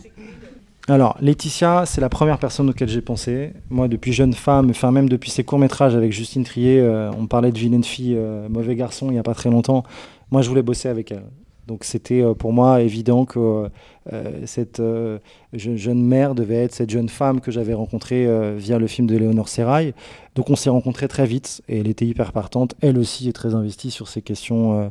Alors, 0.89 1.19
Laetitia, 1.21 1.85
c'est 1.85 2.01
la 2.01 2.09
première 2.09 2.39
personne 2.39 2.71
auquel 2.71 2.89
j'ai 2.89 3.03
pensé. 3.03 3.53
Moi, 3.69 3.89
depuis 3.89 4.15
jeune 4.15 4.33
femme, 4.33 4.71
enfin 4.71 4.91
même 4.91 5.09
depuis 5.09 5.31
ses 5.31 5.45
courts-métrages 5.45 5.95
avec 5.95 6.13
Justine 6.13 6.45
Trier, 6.45 6.81
euh, 6.81 7.11
on 7.13 7.27
parlait 7.27 7.53
de 7.53 7.59
vilaine 7.59 7.85
fille, 7.85 8.15
euh, 8.17 8.49
mauvais 8.49 8.75
garçon 8.75 9.09
il 9.11 9.13
n'y 9.13 9.19
a 9.19 9.23
pas 9.23 9.35
très 9.35 9.51
longtemps. 9.51 9.85
Moi, 10.31 10.41
je 10.41 10.49
voulais 10.49 10.63
bosser 10.63 10.89
avec 10.89 11.13
elle. 11.13 11.25
Donc 11.69 11.85
c'était 11.85 12.23
euh, 12.23 12.35
pour 12.35 12.53
moi 12.53 12.81
évident 12.81 13.25
que 13.25 13.69
cette 14.47 14.81
jeune 15.53 16.03
mère 16.03 16.35
devait 16.35 16.65
être 16.65 16.75
cette 16.75 16.89
jeune 16.89 17.11
femme 17.11 17.43
que 17.43 17.51
j'avais 17.51 17.75
rencontrée 17.75 18.27
via 18.57 18.79
le 18.79 18.87
film 18.87 19.07
de 19.07 19.15
Léonore 19.19 19.51
Serrail. 19.51 19.93
Donc 20.35 20.49
on 20.49 20.57
s'est 20.57 20.71
rencontrés 20.71 21.09
très 21.09 21.27
vite 21.27 21.61
et 21.69 21.81
elle 21.81 21.89
était 21.89 22.07
hyper 22.07 22.33
partante. 22.33 22.75
Elle 22.81 22.97
aussi 22.97 23.29
est 23.29 23.35
très 23.35 23.55
investie 23.55 23.91
sur 23.91 24.09
ces 24.09 24.23
questions 24.23 24.91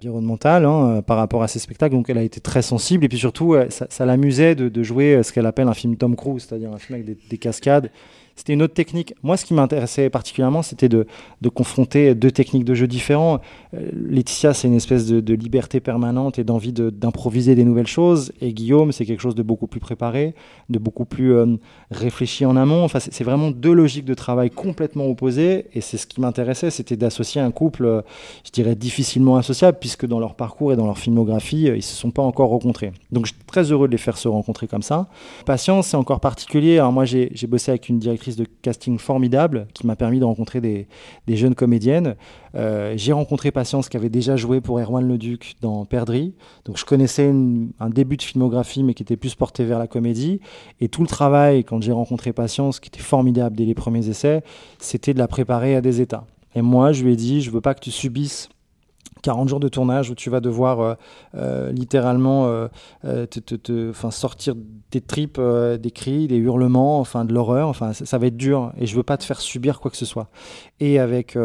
environnementale 0.00 0.64
hein, 0.64 0.88
euh, 0.88 1.02
par 1.02 1.16
rapport 1.16 1.42
à 1.42 1.48
ces 1.48 1.58
spectacles. 1.58 1.94
Donc 1.94 2.08
elle 2.08 2.18
a 2.18 2.22
été 2.22 2.40
très 2.40 2.62
sensible 2.62 3.04
et 3.04 3.08
puis 3.08 3.18
surtout 3.18 3.54
euh, 3.54 3.68
ça, 3.70 4.06
l'amusait 4.06 4.54
de, 4.54 4.82
jouer 4.82 5.16
euh, 5.16 5.22
ce 5.22 5.32
qu'elle 5.32 5.46
appelle 5.46 5.68
un 5.68 5.74
film 5.74 5.96
Tom 5.96 6.16
Cruise, 6.16 6.46
c'est-à-dire 6.48 6.72
un 6.72 6.78
film 6.78 7.00
avec 7.00 7.28
des 7.28 7.38
cascades 7.38 7.90
c'était 8.38 8.52
une 8.52 8.62
autre 8.62 8.74
technique. 8.74 9.14
Moi, 9.24 9.36
ce 9.36 9.44
qui 9.44 9.52
m'intéressait 9.52 10.10
particulièrement, 10.10 10.62
c'était 10.62 10.88
de, 10.88 11.06
confronter 11.52 12.14
deux 12.14 12.30
techniques 12.30 12.64
de 12.64 12.72
jeu 12.72 12.86
différents. 12.86 13.40
Euh, 13.74 13.90
Laetitia, 13.92 14.54
c'est 14.54 14.68
une 14.68 14.76
espèce 14.76 15.06
de, 15.06 15.34
liberté 15.34 15.80
permanente 15.80 16.38
et 16.38 16.44
d'envie 16.44 16.72
d'improviser 16.72 17.56
des 17.56 17.64
nouvelles 17.64 17.88
choses. 17.88 18.32
Et 18.40 18.52
Guillaume, 18.52 18.92
c'est 18.92 19.04
quelque 19.06 19.22
chose 19.22 19.34
de 19.34 19.42
beaucoup 19.42 19.66
plus 19.66 19.80
préparé, 19.80 20.36
de 20.68 20.78
beaucoup 20.78 21.04
plus 21.04 21.32
euh, 21.32 21.56
réfléchi 21.90 22.46
en 22.46 22.54
amont. 22.54 22.84
Enfin, 22.84 23.00
c'est 23.00 23.24
vraiment 23.24 23.50
deux 23.50 23.72
logiques 23.72 24.04
de 24.04 24.14
travail 24.14 24.50
complètement 24.50 25.08
opposées. 25.08 25.66
Et 25.74 25.80
c'est 25.80 25.96
ce 25.96 26.06
qui 26.06 26.20
m'intéressait, 26.20 26.70
c'était 26.70 26.96
d'associer 26.96 27.40
un 27.40 27.50
couple, 27.50 27.86
euh, 27.86 28.02
je 28.46 28.52
dirais, 28.52 28.76
difficilement 28.76 29.36
associable, 29.36 29.78
puisque 29.80 30.06
dans 30.06 30.20
leur 30.20 30.36
parcours 30.36 30.72
et 30.72 30.76
dans 30.76 30.86
leur 30.86 30.98
filmographie, 30.98 31.64
ils 31.64 31.74
ne 31.74 31.80
se 31.80 31.96
sont 31.96 32.12
pas 32.12 32.22
encore 32.22 32.50
rencontrés. 32.50 32.92
Donc, 33.10 33.26
je 33.26 33.32
suis 33.32 33.42
très 33.46 33.72
heureux 33.72 33.88
de 33.88 33.92
les 33.92 33.98
faire 33.98 34.16
se 34.16 34.28
rencontrer 34.28 34.68
comme 34.68 34.82
ça. 34.82 35.08
Patience, 35.44 35.88
c'est 35.88 35.96
encore 35.96 36.20
particulier. 36.20 36.78
Alors, 36.78 36.92
moi, 36.92 37.04
j'ai 37.04 37.28
bossé 37.48 37.72
avec 37.72 37.88
une 37.88 37.98
directrice 37.98 38.27
de 38.36 38.46
casting 38.62 38.98
formidable 38.98 39.66
qui 39.74 39.86
m'a 39.86 39.96
permis 39.96 40.18
de 40.20 40.24
rencontrer 40.24 40.60
des, 40.60 40.86
jeunes 41.28 41.54
comédiennes. 41.54 42.16
Euh, 42.54 42.94
j'ai 42.96 43.12
rencontré 43.12 43.50
Patience 43.50 43.88
qui 43.88 43.96
avait 43.96 44.08
déjà 44.08 44.36
joué 44.36 44.60
pour 44.60 44.78
Erwan 44.80 45.06
Leduc 45.06 45.56
dans 45.60 45.84
Perdri. 45.84 46.34
Donc 46.64 46.78
je 46.78 46.84
connaissais 46.84 47.32
un 47.80 47.90
début 47.90 48.16
de 48.16 48.22
filmographie 48.22 48.82
mais 48.82 48.94
qui 48.94 49.02
était 49.02 49.16
plus 49.16 49.34
porté 49.34 49.64
vers 49.64 49.78
la 49.78 49.86
comédie. 49.86 50.40
Et 50.80 50.88
tout 50.88 51.02
le 51.02 51.08
travail, 51.08 51.64
quand 51.64 51.82
j'ai 51.82 51.92
rencontré 51.92 52.32
Patience, 52.32 52.80
qui 52.80 52.88
était 52.88 53.00
formidable 53.00 53.56
dès 53.56 53.64
les 53.64 53.74
premiers 53.74 54.08
essais, 54.08 54.42
c'était 54.78 55.14
de 55.14 55.18
la 55.18 55.28
préparer 55.28 55.76
à 55.76 55.80
des 55.80 56.00
états. 56.00 56.24
Et 56.54 56.62
moi, 56.62 56.92
je 56.92 57.04
lui 57.04 57.12
ai 57.12 57.16
dit, 57.16 57.40
je 57.42 57.50
veux 57.50 57.60
pas 57.60 57.74
que 57.74 57.80
tu 57.80 57.90
subisses 57.90 58.48
40 59.22 59.48
jours 59.48 59.60
de 59.60 59.68
tournage 59.68 60.10
où 60.10 60.14
tu 60.14 60.30
vas 60.30 60.40
devoir 60.40 60.80
euh, 60.80 60.94
euh, 61.34 61.72
littéralement 61.72 62.46
euh, 62.46 63.26
te, 63.26 63.92
sortir 64.10 64.54
des 64.90 65.00
tripes, 65.00 65.40
des 65.40 65.90
cris, 65.90 66.28
des 66.28 66.36
hurlements, 66.36 67.00
enfin 67.00 67.24
de 67.24 67.32
l'horreur. 67.32 67.68
Enfin, 67.68 67.92
ça, 67.92 68.18
va 68.18 68.26
être 68.26 68.36
dur 68.36 68.72
et 68.78 68.86
je 68.86 68.96
veux 68.96 69.02
pas 69.02 69.16
te 69.16 69.24
faire 69.24 69.40
subir 69.40 69.80
quoi 69.80 69.90
que 69.90 69.96
ce 69.96 70.06
soit. 70.06 70.28
Et 70.80 70.98
avec 70.98 71.36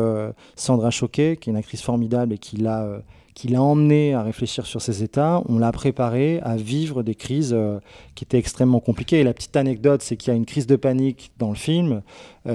Sandra 0.55 0.91
Choquet, 0.91 1.37
qui 1.37 1.49
est 1.49 1.51
une 1.51 1.57
actrice 1.57 1.81
formidable 1.81 2.33
et 2.33 2.37
qui 2.37 2.57
l'a 2.57 2.87
qui 3.35 3.55
à 3.55 4.21
réfléchir 4.21 4.67
sur 4.67 4.79
ses 4.79 5.01
états, 5.01 5.41
on 5.49 5.57
l'a 5.57 5.71
préparé 5.71 6.39
à 6.41 6.55
vivre 6.55 7.01
des 7.01 7.15
crises 7.15 7.57
qui 8.13 8.23
étaient 8.25 8.37
extrêmement 8.37 8.79
compliquées. 8.79 9.21
Et 9.21 9.23
la 9.23 9.33
petite 9.33 9.55
anecdote, 9.55 10.03
c'est 10.03 10.17
qu'il 10.17 10.31
y 10.31 10.33
a 10.35 10.37
une 10.37 10.45
crise 10.45 10.67
de 10.67 10.75
panique 10.75 11.31
dans 11.39 11.49
le 11.49 11.55
film. 11.55 12.03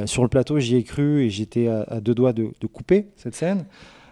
sur 0.06 0.22
le 0.22 0.28
plateau, 0.28 0.60
j'y 0.60 0.76
ai 0.76 0.84
cru 0.84 1.24
et 1.24 1.30
j'étais 1.30 1.66
à, 1.66 2.00
deux 2.00 2.14
doigts 2.14 2.32
de, 2.32 2.52
de 2.60 2.66
couper 2.68 3.08
cette 3.16 3.34
scène. 3.34 3.66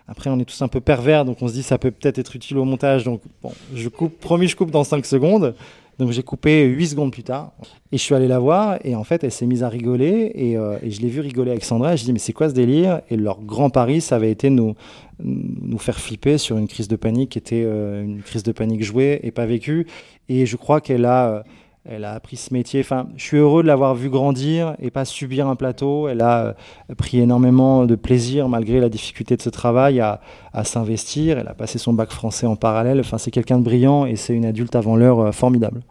Après, 0.09 0.31
on 0.31 0.39
est 0.39 0.45
tous 0.45 0.63
un 0.63 0.69
peu 0.69 0.81
pervers, 0.81 1.25
donc 1.25 1.39
on 1.43 1.49
se 1.49 1.53
dit 1.53 1.63
ça 1.63 1.79
peut 1.79 1.91
peut-être 1.91 2.19
être 2.19 2.37
utile 2.37 2.59
au 2.59 2.65
montage. 2.65 3.05
Donc, 3.05 3.23
bon, 3.43 3.53
je 3.75 3.89
coupe, 3.89 4.19
promis, 4.19 4.47
je 4.47 4.57
coupe 4.57 4.71
dans 4.71 4.85
5 4.85 5.05
secondes. 5.05 5.55
Donc 5.99 6.11
j'ai 6.11 6.23
coupé 6.23 6.65
8 6.65 6.89
secondes 6.89 7.11
plus 7.11 7.23
tard 7.23 7.53
et 7.91 7.97
je 7.97 8.03
suis 8.03 8.15
allé 8.15 8.29
la 8.29 8.39
voir 8.39 8.79
et 8.85 8.95
en 8.95 9.03
fait 9.03 9.25
elle 9.25 9.33
s'est 9.33 9.47
mise 9.47 9.63
à 9.63 9.71
rigoler 9.71 10.31
et, 10.35 10.59
euh, 10.59 10.77
je 10.87 11.01
l'ai 11.01 11.09
vu 11.09 11.21
rigoler 11.21 11.51
avec 11.51 11.65
Sandra 11.65 11.95
et 11.95 11.97
je 11.97 12.05
dis 12.05 12.13
mais 12.13 12.19
c'est 12.19 12.35
quoi 12.35 12.51
ce 12.51 12.55
délire? 12.55 13.01
Et 13.09 13.17
leur 13.17 13.41
grand 13.41 13.71
pari 13.71 14.03
ça 14.03 14.17
avait 14.17 14.31
été 14.31 14.51
nous, 14.51 14.75
nous 15.23 15.79
faire 15.79 15.99
flipper 15.99 16.37
sur 16.37 16.59
une 16.59 16.69
crise 16.69 16.89
de 16.89 16.97
panique 16.97 17.31
qui 17.31 17.39
était 17.39 17.63
euh, 17.65 18.05
une 18.05 18.21
crise 18.21 18.43
de 18.43 18.53
panique 18.53 18.85
jouée 18.85 19.21
et 19.23 19.31
pas 19.31 19.47
vécue 19.47 19.87
et 20.29 20.45
je 20.45 20.57
crois 20.57 20.83
qu'elle 20.83 21.07
a... 21.07 21.29
euh, 21.31 21.43
elle 21.89 22.05
a 22.05 22.15
appris 22.15 22.37
ce 22.37 22.53
métier. 22.53 22.81
Enfin, 22.81 23.09
je 23.17 23.23
suis 23.23 23.37
heureux 23.37 23.63
de 23.63 23.69
l'avoir 23.69 23.95
vu 23.95 24.11
grandir 24.11 24.75
et 24.81 24.91
pas 24.91 25.05
subir 25.05 25.47
un 25.47 25.57
plateau. 25.57 26.09
Elle 26.09 26.21
a 26.21 26.45
euh, 26.91 26.95
pris 26.97 27.21
énormément 27.21 27.85
de 27.85 27.95
plaisir, 27.95 28.49
malgré 28.49 28.81
la 28.81 28.89
difficulté 28.89 29.37
de 29.37 29.43
ce 29.43 29.51
travail, 29.51 30.01
à, 30.01 30.21
à 30.53 30.65
s'investir. 30.65 31.39
Elle 31.39 31.49
a 31.49 31.55
passé 31.55 31.79
son 31.79 31.93
bac 31.93 32.11
français 32.11 32.47
en 32.47 32.57
parallèle. 32.57 33.01
Enfin, 33.01 33.19
c'est 33.19 33.31
quelqu'un 33.31 33.59
de 33.59 33.65
brillant 33.65 34.07
et 34.07 34.17
c'est 34.17 34.35
une 34.35 34.47
adulte 34.47 34.75
avant 34.75 34.97
l'heure 34.97 35.21
euh, 35.21 35.33
formidable. 35.33 35.83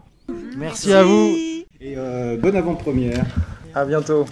Merci 0.57 0.93
à 0.93 1.03
vous. 1.03 1.35
Et 1.81 1.93
euh, 1.97 2.37
bonne 2.37 2.55
avant-première. 2.55 3.25
À 3.73 3.85
bientôt. 3.85 4.25